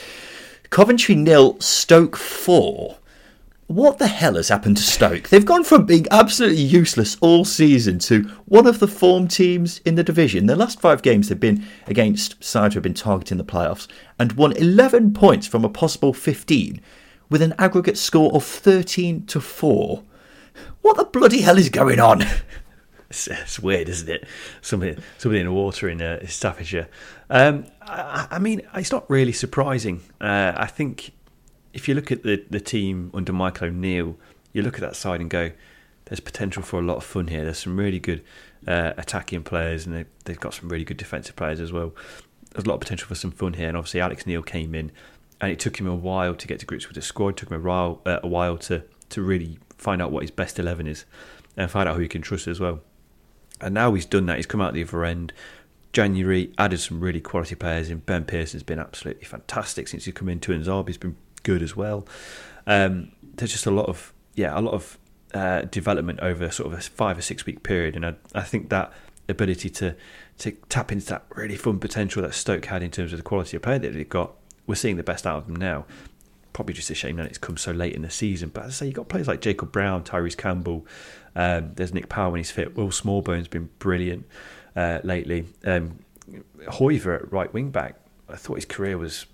[0.70, 2.98] Coventry nil, Stoke four
[3.76, 5.30] what the hell has happened to Stoke?
[5.30, 9.96] They've gone from being absolutely useless all season to one of the form teams in
[9.96, 10.46] the division.
[10.46, 13.88] Their last five games they've been against sides who have been targeting the playoffs
[14.20, 16.82] and won 11 points from a possible 15
[17.30, 20.04] with an aggregate score of 13 to 4.
[20.82, 22.24] What the bloody hell is going on?
[23.10, 24.26] It's, it's weird, isn't it?
[24.62, 26.88] Somebody, somebody in the water in uh, Staffordshire.
[27.30, 30.02] Um, I, I, mean, it's not really surprising.
[30.20, 31.12] Uh, I think
[31.74, 34.16] if you look at the, the team under Michael O'Neill,
[34.54, 35.52] you look at that side and go,
[36.06, 37.44] there's potential for a lot of fun here.
[37.44, 38.24] There's some really good
[38.68, 41.94] uh, attacking players, and they, they've got some really good defensive players as well.
[42.52, 43.68] There's a lot of potential for some fun here.
[43.68, 44.92] And obviously, Alex Neil came in,
[45.42, 47.30] and it took him a while to get to grips with the squad.
[47.30, 50.32] It took him a while, uh, a while to, to really find out what his
[50.32, 51.06] best 11 is
[51.58, 52.82] and find out who he can trust as well.
[53.62, 54.38] And now he's done that.
[54.38, 55.34] He's come out the other end.
[55.94, 58.00] January, added some really quality players in.
[58.00, 60.62] Ben Pearson's been absolutely fantastic since he's come into it.
[60.64, 62.08] Zabi's been good as well.
[62.66, 64.98] Um, there's just a lot of yeah, a lot of
[65.34, 68.70] uh, development over sort of a five or six week period, and I, I think
[68.70, 68.92] that
[69.30, 69.96] ability to
[70.40, 73.56] to tap into that really fun potential that Stoke had in terms of the quality
[73.56, 74.34] of player that they've got,
[74.66, 75.86] we're seeing the best out of them now.
[76.54, 78.50] Probably just a shame that it's come so late in the season.
[78.50, 80.86] But as I say, you've got players like Jacob Brown, Tyrese Campbell,
[81.36, 82.76] um, there's Nick Powell when he's fit.
[82.76, 84.26] Will Smallbone's been brilliant
[84.76, 85.46] uh, lately.
[85.66, 86.00] Um,
[86.70, 87.96] Hoever at right wing back,
[88.30, 89.26] I thought his career was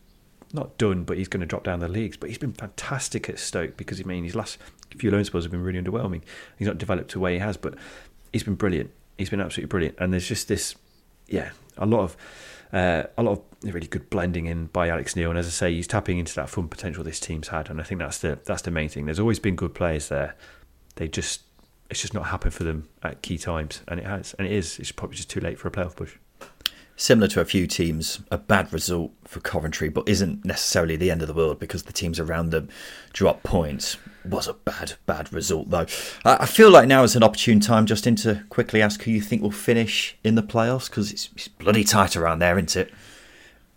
[0.53, 2.17] not done, but he's going to drop down the leagues.
[2.17, 4.57] But he's been fantastic at Stoke because I mean his last
[4.97, 6.21] few loan spells have been really underwhelming.
[6.57, 7.75] He's not developed the way he has, but
[8.33, 8.91] he's been brilliant.
[9.17, 9.95] He's been absolutely brilliant.
[9.99, 10.75] And there's just this,
[11.27, 12.17] yeah, a lot of
[12.71, 15.29] uh, a lot of really good blending in by Alex Neil.
[15.29, 17.83] And as I say, he's tapping into that fun potential this team's had, and I
[17.83, 19.05] think that's the that's the main thing.
[19.05, 20.35] There's always been good players there.
[20.95, 21.41] They just
[21.89, 24.79] it's just not happened for them at key times, and it has, and it is.
[24.79, 26.15] It's probably just too late for a playoff push
[26.99, 31.21] similar to a few teams, a bad result for Coventry, but isn't necessarily the end
[31.21, 32.67] of the world because the teams around them
[33.13, 33.97] drop points.
[34.25, 35.85] Was a bad, bad result though.
[36.25, 39.41] I feel like now is an opportune time, Justin, to quickly ask who you think
[39.41, 42.93] will finish in the playoffs because it's, it's bloody tight around there, isn't it?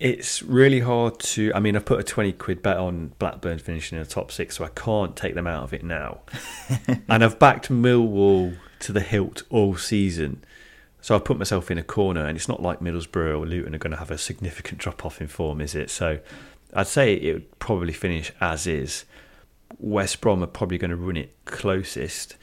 [0.01, 1.53] It's really hard to.
[1.55, 4.57] I mean, I've put a 20 quid bet on Blackburn finishing in the top six,
[4.57, 6.23] so I can't take them out of it now.
[7.09, 10.43] and I've backed Millwall to the hilt all season.
[11.03, 13.78] So I've put myself in a corner, and it's not like Middlesbrough or Luton are
[13.78, 15.90] going to have a significant drop off in form, is it?
[15.90, 16.20] So
[16.72, 19.05] I'd say it would probably finish as is.
[19.78, 22.36] West Brom are probably going to run it closest,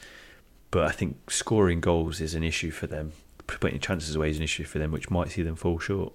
[0.71, 3.13] but I think scoring goals is an issue for them.
[3.47, 6.13] Putting chances away is an issue for them, which might see them fall short.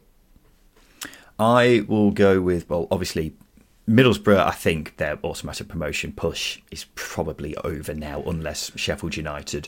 [1.38, 3.36] I will go with, well, obviously,
[3.88, 9.66] Middlesbrough, I think their automatic promotion push is probably over now, unless Sheffield United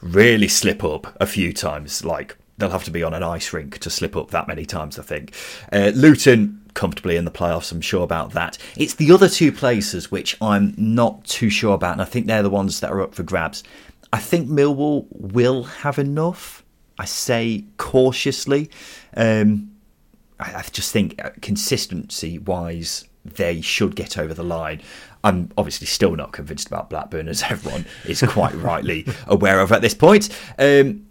[0.00, 2.04] really slip up a few times.
[2.04, 4.98] Like they'll have to be on an ice rink to slip up that many times.
[4.98, 5.34] I think
[5.72, 7.72] uh, Luton comfortably in the playoffs.
[7.72, 8.58] I'm sure about that.
[8.76, 12.42] It's the other two places which I'm not too sure about, and I think they're
[12.42, 13.62] the ones that are up for grabs.
[14.12, 16.64] I think Millwall will have enough.
[16.98, 18.70] I say cautiously.
[19.16, 19.72] Um,
[20.38, 24.82] I, I just think uh, consistency wise, they should get over the line.
[25.24, 29.80] I'm obviously still not convinced about Blackburn, as everyone is quite rightly aware of at
[29.80, 30.28] this point.
[30.58, 31.06] Um,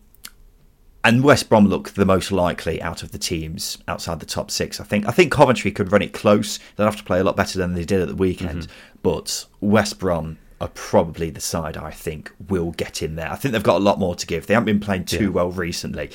[1.04, 4.80] and West Brom look the most likely out of the teams outside the top six.
[4.80, 5.06] I think.
[5.08, 6.60] I think Coventry could run it close.
[6.76, 8.64] They'll have to play a lot better than they did at the weekend.
[8.64, 9.00] Mm-hmm.
[9.02, 13.30] But West Brom are probably the side I think will get in there.
[13.30, 14.48] I think they've got a lot more to give.
[14.48, 15.30] They haven't been playing too yeah.
[15.30, 16.10] well recently.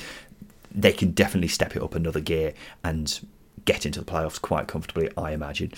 [0.73, 3.19] They can definitely step it up another gear and
[3.69, 5.71] get into the playoffs quite comfortably, I imagine.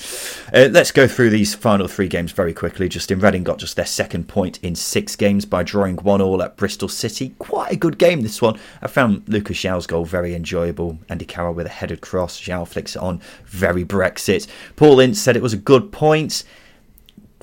[0.54, 2.88] Uh, let's go through these final three games very quickly.
[2.88, 6.56] Justin Reading got just their second point in six games by drawing one all at
[6.56, 7.36] Bristol City.
[7.38, 8.58] Quite a good game, this one.
[8.82, 11.00] I found Lucas João's goal very enjoyable.
[11.10, 12.40] Andy Carroll with a headed cross.
[12.40, 13.20] João flicks it on.
[13.46, 14.48] Very Brexit.
[14.78, 16.46] Paul Ince said it was a good point.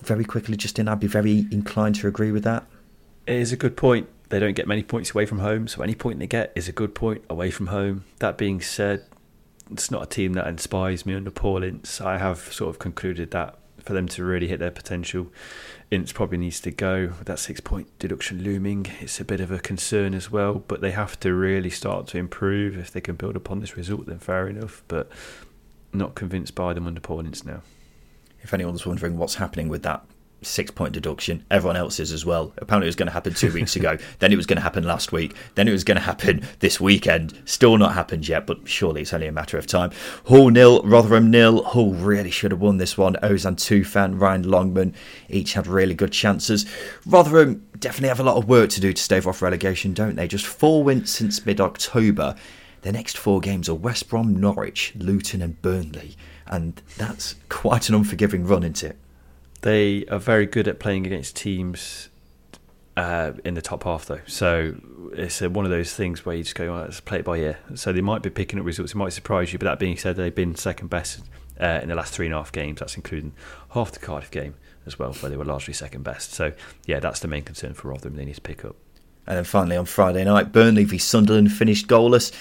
[0.00, 2.64] Very quickly, Justin, I'd be very inclined to agree with that.
[3.26, 4.08] It is a good point.
[4.30, 6.72] They don't get many points away from home, so any point they get is a
[6.72, 8.04] good point away from home.
[8.20, 9.04] That being said,
[9.70, 12.00] it's not a team that inspires me under Paul Ince.
[12.00, 15.28] I have sort of concluded that for them to really hit their potential,
[15.90, 17.06] Ince probably needs to go.
[17.18, 20.62] With that six point deduction looming, it's a bit of a concern as well.
[20.66, 22.76] But they have to really start to improve.
[22.76, 24.82] If they can build upon this result, then fair enough.
[24.88, 25.10] But
[25.92, 27.62] not convinced by them under Paul Ince now.
[28.40, 30.04] If anyone's wondering what's happening with that
[30.42, 31.44] six point deduction.
[31.50, 32.52] Everyone else is as well.
[32.58, 33.98] Apparently, it was going to happen two weeks ago.
[34.18, 35.34] then it was going to happen last week.
[35.54, 37.40] Then it was going to happen this weekend.
[37.44, 39.90] Still not happened yet, but surely it's only a matter of time.
[40.26, 41.62] Hull nil, Rotherham nil.
[41.64, 43.14] Hull really should have won this one.
[43.22, 44.94] Ozan Tufan, Ryan Longman
[45.28, 46.66] each had really good chances.
[47.06, 50.28] Rotherham definitely have a lot of work to do to stave off relegation, don't they?
[50.28, 52.34] Just four wins since mid October.
[52.82, 56.16] The next four games are West Brom, Norwich, Luton, and Burnley.
[56.46, 58.96] And that's quite an unforgiving run, isn't it?
[59.62, 62.08] They are very good at playing against teams
[62.96, 64.20] uh, in the top half, though.
[64.26, 64.74] So
[65.12, 67.58] it's one of those things where you just go, oh, let's play it by ear.
[67.74, 68.92] So they might be picking up results.
[68.92, 69.58] It might surprise you.
[69.58, 71.20] But that being said, they've been second best
[71.60, 72.80] uh, in the last three and a half games.
[72.80, 73.32] That's including
[73.70, 74.54] half the Cardiff game
[74.86, 76.32] as well, where they were largely second best.
[76.32, 76.52] So
[76.86, 78.16] yeah, that's the main concern for Rotherham.
[78.16, 78.76] They need to pick up.
[79.26, 82.32] And then finally on Friday night, Burnley v Sunderland finished goalless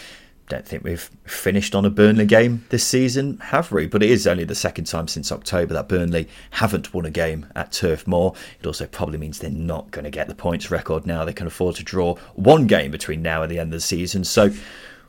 [0.50, 3.86] don't think we've finished on a Burnley game this season, have we?
[3.86, 7.48] But it is only the second time since October that Burnley haven't won a game
[7.56, 8.34] at Turf Moor.
[8.60, 11.26] It also probably means they're not going to get the points record now.
[11.26, 14.24] They can afford to draw one game between now and the end of the season.
[14.24, 14.52] So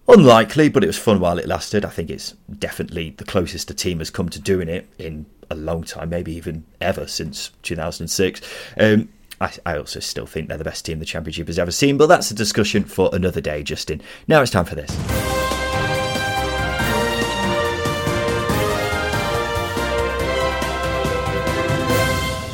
[0.09, 1.85] unlikely, but it was fun while it lasted.
[1.85, 5.55] I think it's definitely the closest a team has come to doing it in a
[5.55, 8.41] long time, maybe even ever since 2006.
[8.79, 9.09] Um,
[9.41, 12.07] I, I also still think they're the best team the Championship has ever seen, but
[12.07, 14.01] that's a discussion for another day, Justin.
[14.27, 14.91] Now it's time for this.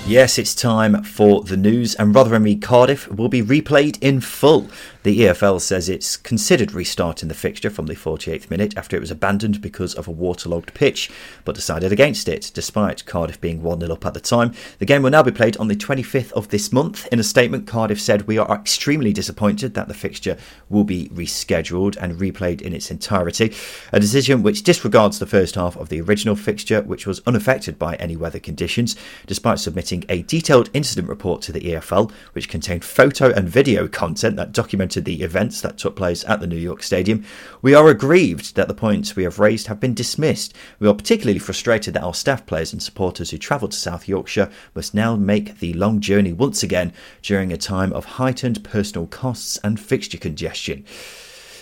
[0.06, 4.68] Yes, it's time for the news, and Rotherham v Cardiff will be replayed in full.
[5.04, 9.10] The EFL says it's considered restarting the fixture from the 48th minute after it was
[9.10, 11.10] abandoned because of a waterlogged pitch,
[11.44, 14.54] but decided against it, despite Cardiff being 1 0 up at the time.
[14.78, 17.06] The game will now be played on the 25th of this month.
[17.12, 20.38] In a statement, Cardiff said, We are extremely disappointed that the fixture
[20.70, 23.52] will be rescheduled and replayed in its entirety,
[23.92, 27.96] a decision which disregards the first half of the original fixture, which was unaffected by
[27.96, 28.96] any weather conditions,
[29.26, 34.36] despite submitting a detailed incident report to the EFL, which contained photo and video content
[34.36, 37.24] that documented the events that took place at the New York Stadium.
[37.62, 40.54] We are aggrieved that the points we have raised have been dismissed.
[40.78, 44.50] We are particularly frustrated that our staff players and supporters who travelled to South Yorkshire
[44.74, 46.92] must now make the long journey once again
[47.22, 50.84] during a time of heightened personal costs and fixture congestion.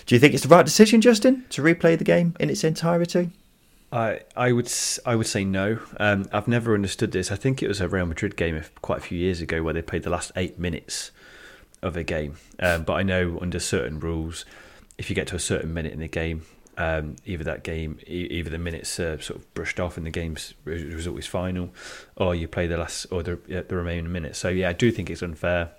[0.05, 3.31] Do you think it's the right decision, Justin, to replay the game in its entirety?
[3.93, 4.71] I I would
[5.05, 5.79] I would say no.
[5.97, 7.31] Um, I've never understood this.
[7.31, 9.83] I think it was a Real Madrid game quite a few years ago where they
[9.83, 11.11] played the last eight minutes
[11.83, 12.35] of a game.
[12.59, 14.45] Um, but I know under certain rules,
[14.97, 16.45] if you get to a certain minute in the game,
[16.77, 21.19] um, either that game, either the minutes sort of brushed off and the game's result
[21.19, 21.69] is final,
[22.15, 24.39] or you play the last or the, the remaining minutes.
[24.39, 25.71] So yeah, I do think it's unfair.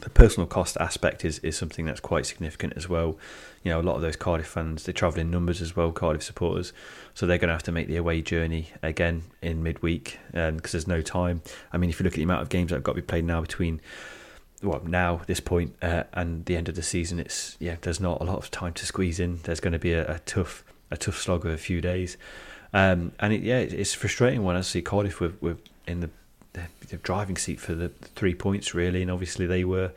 [0.00, 3.16] The personal cost aspect is, is something that's quite significant as well.
[3.62, 6.22] You know, a lot of those Cardiff fans they travel in numbers as well, Cardiff
[6.22, 6.72] supporters,
[7.14, 10.58] so they're going to have to make the away journey again in midweek because um,
[10.72, 11.42] there's no time.
[11.72, 13.06] I mean, if you look at the amount of games that have got to be
[13.06, 13.80] played now between
[14.64, 18.20] well now this point uh, and the end of the season it's yeah there's not
[18.20, 19.40] a lot of time to squeeze in.
[19.44, 22.16] There's going to be a, a tough a tough slog of a few days.
[22.72, 25.56] Um, and it, yeah it's frustrating when I see Cardiff were, were
[25.86, 26.10] in the,
[26.52, 29.92] the, driving seat for the three points really and obviously they were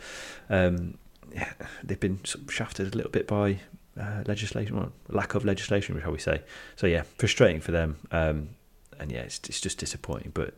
[0.49, 0.97] um,
[1.33, 1.51] yeah,
[1.83, 3.59] they've been shafted a little bit by
[3.99, 6.41] uh, legislation well, lack of legislation shall we say.
[6.75, 8.49] So yeah frustrating for them um,
[8.99, 10.53] and yeah it's, it's just disappointing but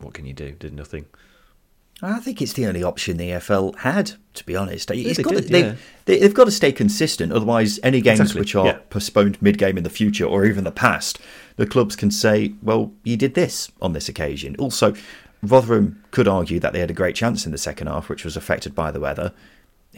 [0.00, 0.52] what can you do?
[0.52, 1.06] Did nothing
[2.00, 4.90] I think it's the only option the EFL had, to be honest.
[4.94, 5.74] Yeah, got did, to, they, yeah.
[6.04, 8.40] they, have got to stay consistent, otherwise, any games exactly.
[8.40, 8.78] which are yeah.
[8.88, 11.18] postponed mid game in the future or even the past,
[11.56, 14.54] the clubs can say, well, you did this on this occasion.
[14.60, 14.94] Also,
[15.42, 18.36] Rotherham could argue that they had a great chance in the second half, which was
[18.36, 19.32] affected by the weather.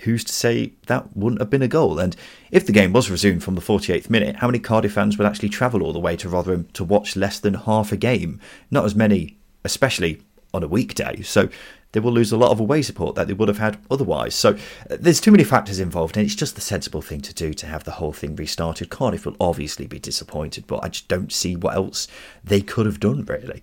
[0.03, 1.99] Who's to say that wouldn't have been a goal?
[1.99, 2.17] And
[2.51, 5.51] if the game was resumed from the 48th minute, how many Cardiff fans would actually
[5.51, 8.41] travel all the way to Rotherham to watch less than half a game?
[8.71, 10.23] Not as many, especially
[10.55, 11.23] on a weekday.
[11.23, 11.49] So
[11.93, 14.35] they will lose a lot of away support that they would have had otherwise.
[14.35, 14.51] So
[14.91, 17.67] uh, there's too many factors involved, and it's just the sensible thing to do to
[17.67, 18.91] have the whole thing restarted.
[18.91, 22.07] Cardiff will obviously be disappointed, but I just don't see what else
[22.45, 23.63] they could have done, really.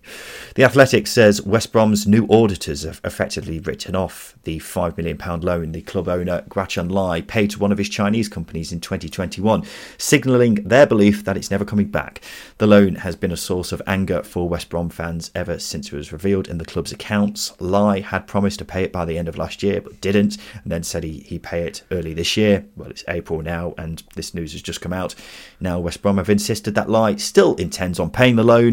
[0.56, 5.72] The Athletic says West Brom's new auditors have effectively written off the £5 million loan
[5.72, 9.64] the club owner Guochuan Lai paid to one of his Chinese companies in 2021,
[9.98, 12.22] signalling their belief that it's never coming back.
[12.58, 15.96] The loan has been a source of anger for West Brom fans ever since it
[15.96, 17.54] was revealed in the club's accounts.
[17.60, 20.72] Lai had promised to pay it by the end of last year, but didn't, and
[20.72, 22.66] then said he, he'd pay it early this year.
[22.76, 25.16] Well, it's April now, and this news has just come out.
[25.60, 28.67] Now, West Brom have insisted that Lai still intends on paying the loan,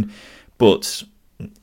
[0.58, 1.02] but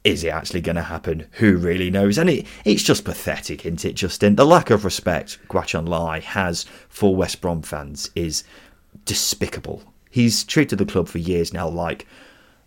[0.04, 1.28] is it actually going to happen?
[1.34, 2.18] Who really knows?
[2.18, 4.36] And it, it's just pathetic, isn't it, Justin?
[4.36, 8.44] The lack of respect Guochuan Lai has for West Brom fans is
[9.06, 9.84] despicable.
[10.10, 12.06] He's treated the club for years now like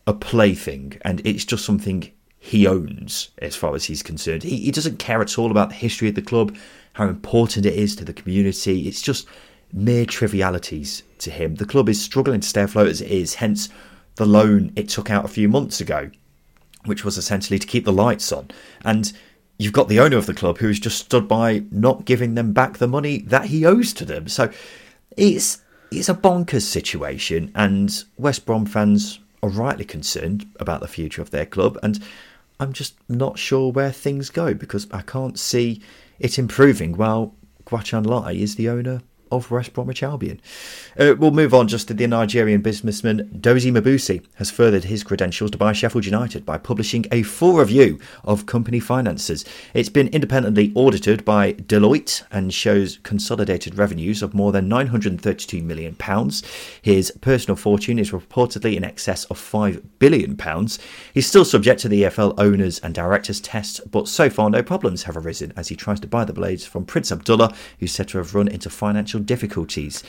[0.06, 4.42] a plaything, and it's just something he owns as far as he's concerned.
[4.42, 6.56] He, he doesn't care at all about the history of the club,
[6.94, 8.86] how important it is to the community.
[8.86, 9.26] It's just
[9.72, 11.56] mere trivialities to him.
[11.56, 13.68] The club is struggling to stay afloat as it is, hence
[14.16, 16.10] the loan it took out a few months ago,
[16.84, 18.50] which was essentially to keep the lights on.
[18.84, 19.12] And
[19.58, 22.78] you've got the owner of the club who's just stood by not giving them back
[22.78, 24.28] the money that he owes to them.
[24.28, 24.50] So
[25.16, 25.60] it's
[25.90, 31.30] it's a bonkers situation, and West Brom fans are rightly concerned about the future of
[31.30, 31.78] their club.
[31.82, 32.02] And
[32.58, 35.82] I'm just not sure where things go because I can't see
[36.18, 37.34] it improving while
[37.66, 39.02] Guochuan Lai is the owner
[39.36, 40.40] of West Bromwich Albion.
[40.98, 45.50] Uh, we'll move on just to the Nigerian businessman Dozy Mmobuosi has furthered his credentials
[45.50, 49.44] to buy Sheffield United by publishing a full review of company finances.
[49.74, 55.96] It's been independently audited by Deloitte and shows consolidated revenues of more than £932 million.
[56.82, 60.38] His personal fortune is reportedly in excess of £5 billion.
[61.12, 65.04] He's still subject to the EFL owners and directors test, but so far no problems
[65.04, 68.18] have arisen as he tries to buy the blades from Prince Abdullah, who's said to
[68.18, 70.02] have run into financial difficulties.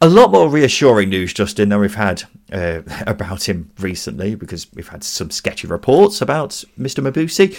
[0.00, 2.22] A lot more reassuring news, Justin, than we've had
[2.52, 7.04] uh, about him recently, because we've had some sketchy reports about Mr.
[7.04, 7.56] Mmobuosi.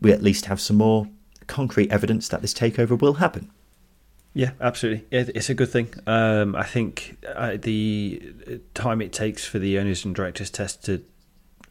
[0.00, 1.08] We at least have some more
[1.46, 3.50] concrete evidence that this takeover will happen.
[4.34, 5.04] Yeah, absolutely.
[5.10, 5.92] It's a good thing.
[6.06, 11.04] Um, I think uh, the time it takes for the owners and directors test to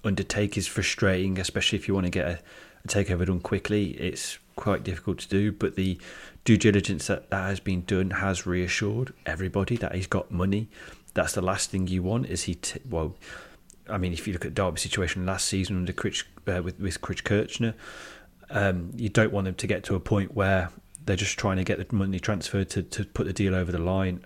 [0.03, 2.39] undertake is frustrating, especially if you want to get a,
[2.85, 3.91] a takeover done quickly.
[3.91, 5.99] It's quite difficult to do, but the
[6.43, 10.69] due diligence that, that has been done has reassured everybody that he's got money.
[11.13, 12.27] That's the last thing you want.
[12.27, 12.55] Is he?
[12.55, 13.15] T- well,
[13.89, 17.01] I mean, if you look at Derby's situation last season under Chris, uh, with with
[17.01, 17.73] Chris Kirchner,
[18.49, 20.69] um, you don't want them to get to a point where
[21.05, 23.79] they're just trying to get the money transferred to, to put the deal over the
[23.79, 24.23] line,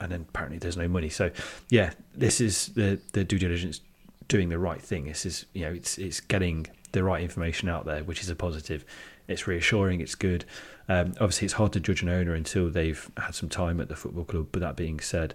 [0.00, 1.08] and then apparently there's no money.
[1.08, 1.30] So,
[1.70, 3.80] yeah, this is the the due diligence
[4.28, 5.06] doing the right thing.
[5.06, 8.36] This is you know it's it's getting the right information out there, which is a
[8.36, 8.84] positive.
[9.28, 10.00] It's reassuring.
[10.00, 10.44] It's good.
[10.88, 13.96] Um, obviously, it's hard to judge an owner until they've had some time at the
[13.96, 14.48] football club.
[14.52, 15.34] But that being said,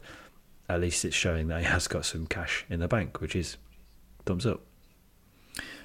[0.70, 3.58] at least it's showing that he has got some cash in the bank, which is
[4.26, 4.62] thumbs up.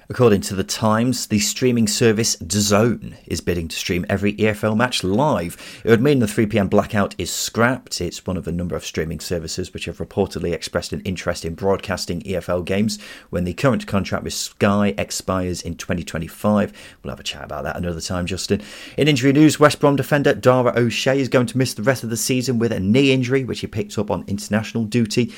[0.09, 5.03] According to the Times, the streaming service DAZN is bidding to stream every EFL match
[5.03, 5.57] live.
[5.83, 7.99] It would mean the 3pm blackout is scrapped.
[7.99, 11.55] It's one of a number of streaming services which have reportedly expressed an interest in
[11.55, 12.99] broadcasting EFL games
[13.31, 16.71] when the current contract with Sky expires in 2025.
[17.03, 18.61] We'll have a chat about that another time, Justin.
[18.95, 22.09] In injury news, West Brom defender Dara O'Shea is going to miss the rest of
[22.09, 25.33] the season with a knee injury which he picked up on international duty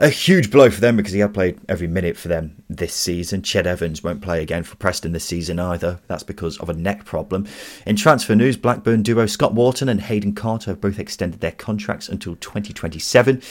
[0.00, 3.42] a huge blow for them because he had played every minute for them this season.
[3.42, 5.98] Ched Evans won't play again for Preston this season either.
[6.06, 7.46] That's because of a neck problem.
[7.84, 12.08] In transfer news, Blackburn duo Scott Wharton and Hayden Carter have both extended their contracts
[12.08, 13.42] until 2027.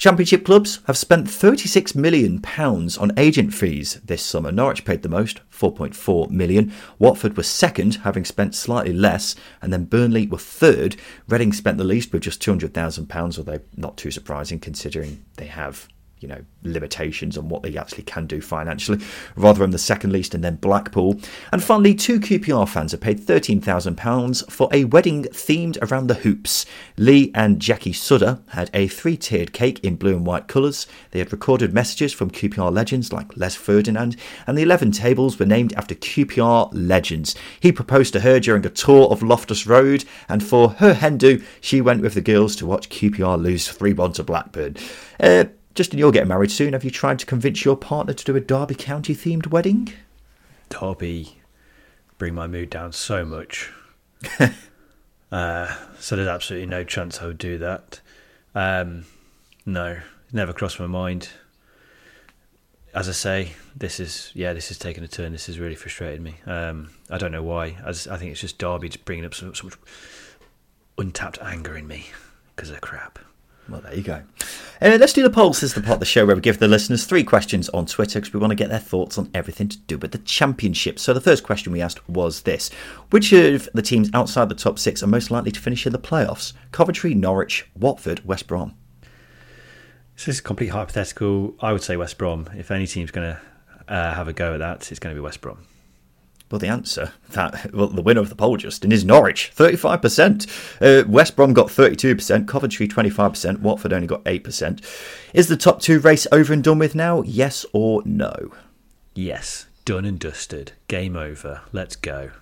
[0.00, 4.50] Championship clubs have spent £36 million on agent fees this summer.
[4.50, 6.72] Norwich paid the most, £4.4 million.
[6.98, 10.96] Watford was second, having spent slightly less, and then Burnley were third.
[11.28, 15.86] Reading spent the least with just £200,000, although not too surprising considering they have
[16.20, 19.00] you know limitations on what they actually can do financially.
[19.36, 21.18] Rotherham the second least, and then Blackpool.
[21.52, 26.06] And finally, two QPR fans have paid thirteen thousand pounds for a wedding themed around
[26.06, 26.66] the hoops.
[26.96, 30.86] Lee and Jackie Sudder had a three-tiered cake in blue and white colours.
[31.10, 34.16] They had recorded messages from QPR legends like Les Ferdinand,
[34.46, 37.34] and the eleven tables were named after QPR legends.
[37.58, 41.42] He proposed to her during a tour of Loftus Road, and for her hen do,
[41.60, 44.76] she went with the girls to watch QPR lose three one to Blackburn.
[45.18, 45.44] Uh,
[45.74, 46.72] Justin, you're getting married soon.
[46.72, 49.92] Have you tried to convince your partner to do a Derby County themed wedding?
[50.68, 51.40] Derby
[52.18, 53.70] bring my mood down so much.
[55.32, 58.00] uh, so there's absolutely no chance I would do that.
[58.54, 59.06] Um,
[59.64, 59.98] no,
[60.32, 61.28] never crossed my mind.
[62.92, 65.30] As I say, this is yeah, this is taking a turn.
[65.30, 66.34] This has really frustrated me.
[66.44, 67.76] Um, I don't know why.
[67.84, 69.78] I, just, I think it's just Derby bringing up so, so much
[70.98, 72.06] untapped anger in me
[72.56, 73.20] because of crap.
[73.68, 74.22] Well, there you go.
[74.82, 75.60] Uh, let's do the polls.
[75.60, 77.84] This is the part of the show where we give the listeners three questions on
[77.84, 80.98] Twitter because we want to get their thoughts on everything to do with the championship.
[80.98, 82.70] So the first question we asked was this
[83.10, 85.98] Which of the teams outside the top six are most likely to finish in the
[85.98, 86.54] playoffs?
[86.72, 88.74] Coventry, Norwich, Watford, West Brom.
[90.16, 91.54] This is complete hypothetical.
[91.60, 92.48] I would say West Brom.
[92.56, 95.22] If any team's going to uh, have a go at that, it's going to be
[95.22, 95.66] West Brom.
[96.50, 100.46] Well, the answer, that well, the winner of the poll, Justin, is Norwich, 35%.
[100.80, 104.84] Uh, West Brom got 32%, Coventry 25%, Watford only got 8%.
[105.32, 107.22] Is the top two race over and done with now?
[107.22, 108.52] Yes or no?
[109.14, 110.72] Yes, done and dusted.
[110.88, 111.62] Game over.
[111.72, 112.32] Let's go.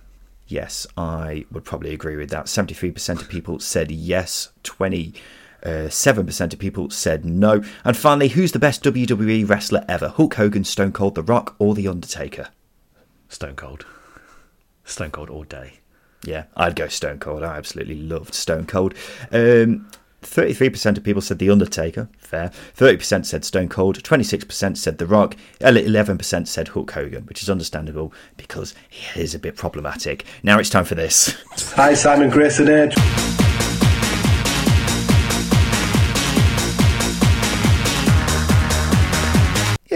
[0.47, 2.47] Yes, I would probably agree with that.
[2.47, 5.13] 73% of people said yes, 20.
[5.61, 7.61] Uh, 7% of people said no.
[7.83, 10.07] And finally, who's the best WWE wrestler ever?
[10.07, 12.47] Hulk Hogan, Stone Cold, The Rock, or The Undertaker?
[13.27, 13.85] Stone Cold.
[14.89, 15.73] Stone Cold all day.
[16.23, 17.43] Yeah, I'd go Stone Cold.
[17.43, 18.93] I absolutely loved Stone Cold.
[19.31, 19.89] Um,
[20.21, 22.51] 33% of people said The Undertaker, fair.
[22.75, 28.13] 30% said Stone Cold, 26% said The Rock, 11% said Hulk Hogan, which is understandable
[28.35, 30.25] because he is a bit problematic.
[30.43, 31.41] Now it's time for this.
[31.75, 33.48] Hi, Simon Grayson here.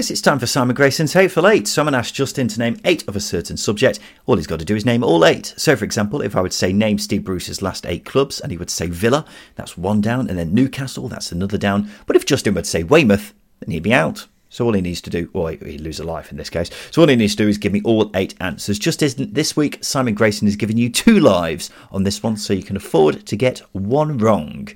[0.04, 1.66] Yes, it's time for Simon Grayson's Hateful Eight.
[1.66, 4.02] Someone asked Justin to name eight of a certain subject.
[4.26, 5.54] All he's got to do is name all eight.
[5.56, 8.58] So, for example, if I would say name Steve Bruce's last eight clubs, and he
[8.58, 9.24] would say Villa,
[9.56, 11.90] that's one down, and then Newcastle, that's another down.
[12.06, 14.28] But if Justin would say Weymouth, then he'd be out.
[14.50, 16.70] So all he needs to do, or he'd lose a life in this case.
[16.92, 18.78] So all he needs to do is give me all eight answers.
[18.78, 22.52] Just as this week, Simon Grayson is giving you two lives on this one, so
[22.52, 24.68] you can afford to get one wrong.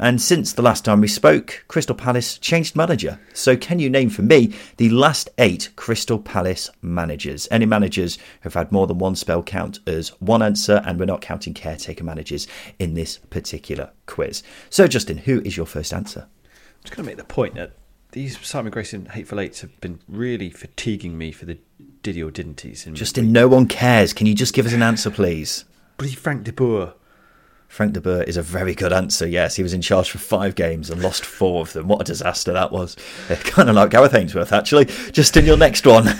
[0.00, 3.20] And since the last time we spoke, Crystal Palace changed manager.
[3.34, 7.46] So, can you name for me the last eight Crystal Palace managers?
[7.50, 11.20] Any managers who've had more than one spell count as one answer, and we're not
[11.20, 12.48] counting caretaker managers
[12.78, 14.42] in this particular quiz.
[14.70, 16.20] So, Justin, who is your first answer?
[16.22, 17.72] I'm just going to make the point that
[18.12, 21.58] these Simon Grayson Hateful Eights have been really fatiguing me for the
[22.02, 22.84] diddy or didn't he's.
[22.84, 24.14] Justin, no one cares.
[24.14, 25.66] Can you just give us an answer, please?
[25.98, 26.94] Bloody Frank de Boer.
[27.70, 29.26] Frank de Boer is a very good answer.
[29.26, 31.86] Yes, he was in charge for five games and lost four of them.
[31.88, 32.96] What a disaster that was.
[33.28, 34.86] kind of like Gareth Ainsworth, actually.
[35.12, 36.06] Justin your next one.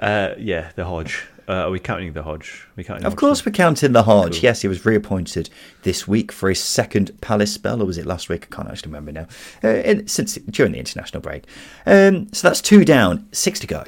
[0.00, 1.24] Uh, yeah, the Hodge.
[1.48, 2.68] Uh, are we counting the Hodge?
[2.76, 3.18] We counting Of Hodge?
[3.18, 4.34] course, we're counting the Hodge.
[4.34, 4.42] Cool.
[4.42, 5.50] Yes, he was reappointed
[5.82, 8.46] this week for his second Palace spell, or was it last week?
[8.48, 9.26] I can't actually remember now.
[9.64, 11.46] Uh, in- since during the international break.
[11.84, 13.82] Um, so that's two down, six to go.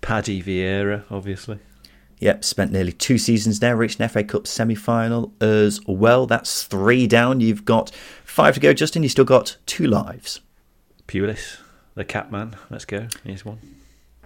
[0.00, 1.60] Paddy Vieira, obviously.
[2.20, 6.26] Yep, spent nearly two seasons there, reached an FA Cup semi final as well.
[6.26, 7.40] That's three down.
[7.40, 7.90] You've got
[8.24, 9.02] five to go, Justin.
[9.02, 10.40] You've still got two lives.
[11.06, 11.58] Pulis,
[11.94, 12.56] the Catman.
[12.70, 13.08] Let's go.
[13.24, 13.58] Here's one.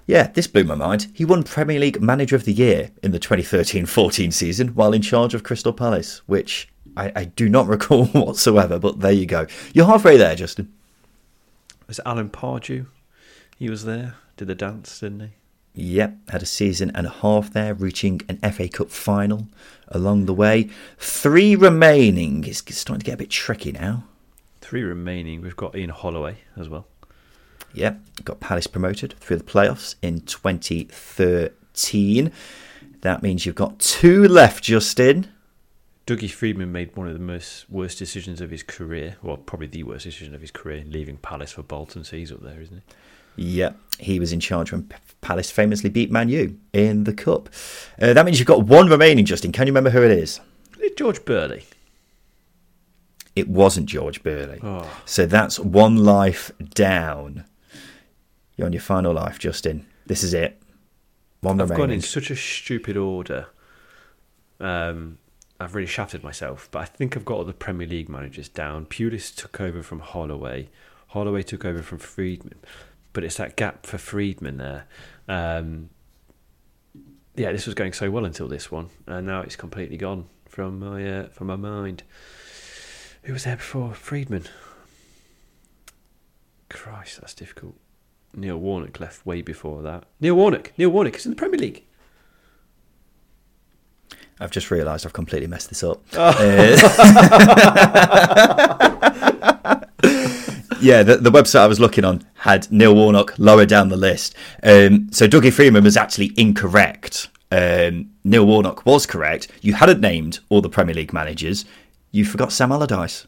[0.06, 1.08] Yeah, this blew my mind.
[1.14, 5.02] He won Premier League Manager of the Year in the 2013 14 season while in
[5.02, 9.46] charge of Crystal Palace, which I, I do not recall whatsoever, but there you go.
[9.72, 10.72] You're halfway there, Justin.
[11.86, 12.86] Was it Alan Pardew?
[13.58, 14.16] He was there.
[14.36, 15.28] Did the dance, didn't he?
[15.74, 19.48] Yep, had a season and a half there, reaching an FA Cup final
[19.88, 20.68] along the way.
[20.98, 22.44] Three remaining.
[22.44, 24.04] It's starting to get a bit tricky now.
[24.60, 25.40] Three remaining.
[25.40, 26.86] We've got Ian Holloway as well.
[27.74, 32.30] Yep, got Palace promoted through the playoffs in 2013.
[33.00, 35.28] That means you've got two left, Justin.
[36.06, 39.16] Dougie Freedman made one of the most worst decisions of his career.
[39.22, 42.04] Well, probably the worst decision of his career, leaving Palace for Bolton.
[42.04, 42.82] So he's up there, isn't he?
[43.36, 44.88] Yep, he was in charge when
[45.20, 47.48] Palace famously beat Man U in the Cup.
[48.00, 49.52] Uh, that means you've got one remaining, Justin.
[49.52, 50.40] Can you remember who it is?
[50.96, 51.64] George Burley?
[53.34, 54.60] It wasn't George Burley.
[54.62, 54.88] Oh.
[55.06, 57.44] So that's one life down.
[58.56, 59.86] You're on your final life, Justin.
[60.06, 60.60] This is it.
[61.40, 63.46] One I've gone in such a stupid order.
[64.60, 65.18] Um,
[65.58, 68.86] I've really shafted myself, but I think I've got all the Premier League managers down.
[68.86, 70.68] Pulis took over from Holloway.
[71.08, 72.58] Holloway took over from Freedman,
[73.12, 74.86] but it's that gap for Freedman there.
[75.28, 75.90] Um,
[77.34, 80.78] yeah, this was going so well until this one, and now it's completely gone from
[80.78, 82.02] my uh, from my mind.
[83.24, 84.44] Who was there before Freedman?
[86.68, 87.74] Christ, that's difficult.
[88.34, 90.04] Neil Warnock left way before that.
[90.20, 90.72] Neil Warnock.
[90.78, 91.84] Neil Warnock is in the Premier League.
[94.40, 96.02] I've just realised I've completely messed this up.
[96.14, 96.34] Oh.
[98.80, 98.88] Uh,
[100.82, 104.34] yeah, the, the website I was looking on had Neil Warnock lower down the list.
[104.62, 107.28] Um, so Dougie Freedman was actually incorrect.
[107.50, 109.48] Um, Neil Warnock was correct.
[109.60, 111.64] You hadn't named all the Premier League managers.
[112.10, 113.26] You forgot Sam Allardyce.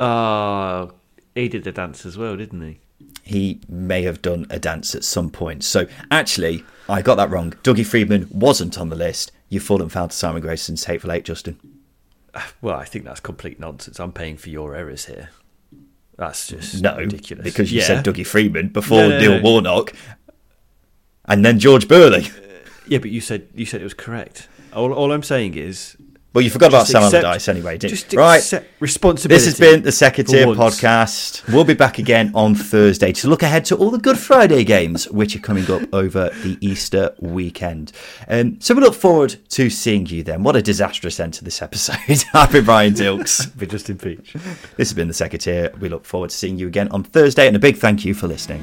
[0.00, 0.92] Oh,
[1.34, 2.78] he did the dance as well, didn't he?
[3.22, 5.64] He may have done a dance at some point.
[5.64, 7.52] So actually, I got that wrong.
[7.62, 9.32] Dougie Freedman wasn't on the list.
[9.48, 11.58] You've fallen foul to Simon Grayson's Hateful Eight, Justin.
[12.60, 13.98] Well, I think that's complete nonsense.
[13.98, 15.30] I'm paying for your errors here.
[16.16, 17.44] That's just No, ridiculous.
[17.44, 17.86] because you Yeah.
[17.86, 19.42] said Dougie Freedman before No, no, Neil no.
[19.42, 19.92] Warnock,
[21.26, 22.28] and then George Burley.
[22.88, 24.48] Yeah, but you said you said it was correct.
[24.72, 25.96] All, all I'm saying is
[26.34, 28.18] Well, you forgot about Just Sam accept- Allardyce anyway, didn't just you?
[28.18, 28.52] Right.
[28.78, 29.42] responsibility.
[29.42, 30.58] This has been the Second once.
[30.78, 31.50] podcast.
[31.50, 35.08] We'll be back again on Thursday to look ahead to all the Good Friday games,
[35.10, 37.92] which are coming up over the Easter weekend.
[38.28, 40.42] Um, so we look forward to seeing you then.
[40.42, 41.96] What a disastrous end to this episode.
[42.34, 43.50] I've been Ryan Dilks.
[43.58, 44.34] But Justin Peach.
[44.76, 45.72] This has been the Second Tier.
[45.80, 48.28] We look forward to seeing you again on Thursday, and a big thank you for
[48.28, 48.62] listening.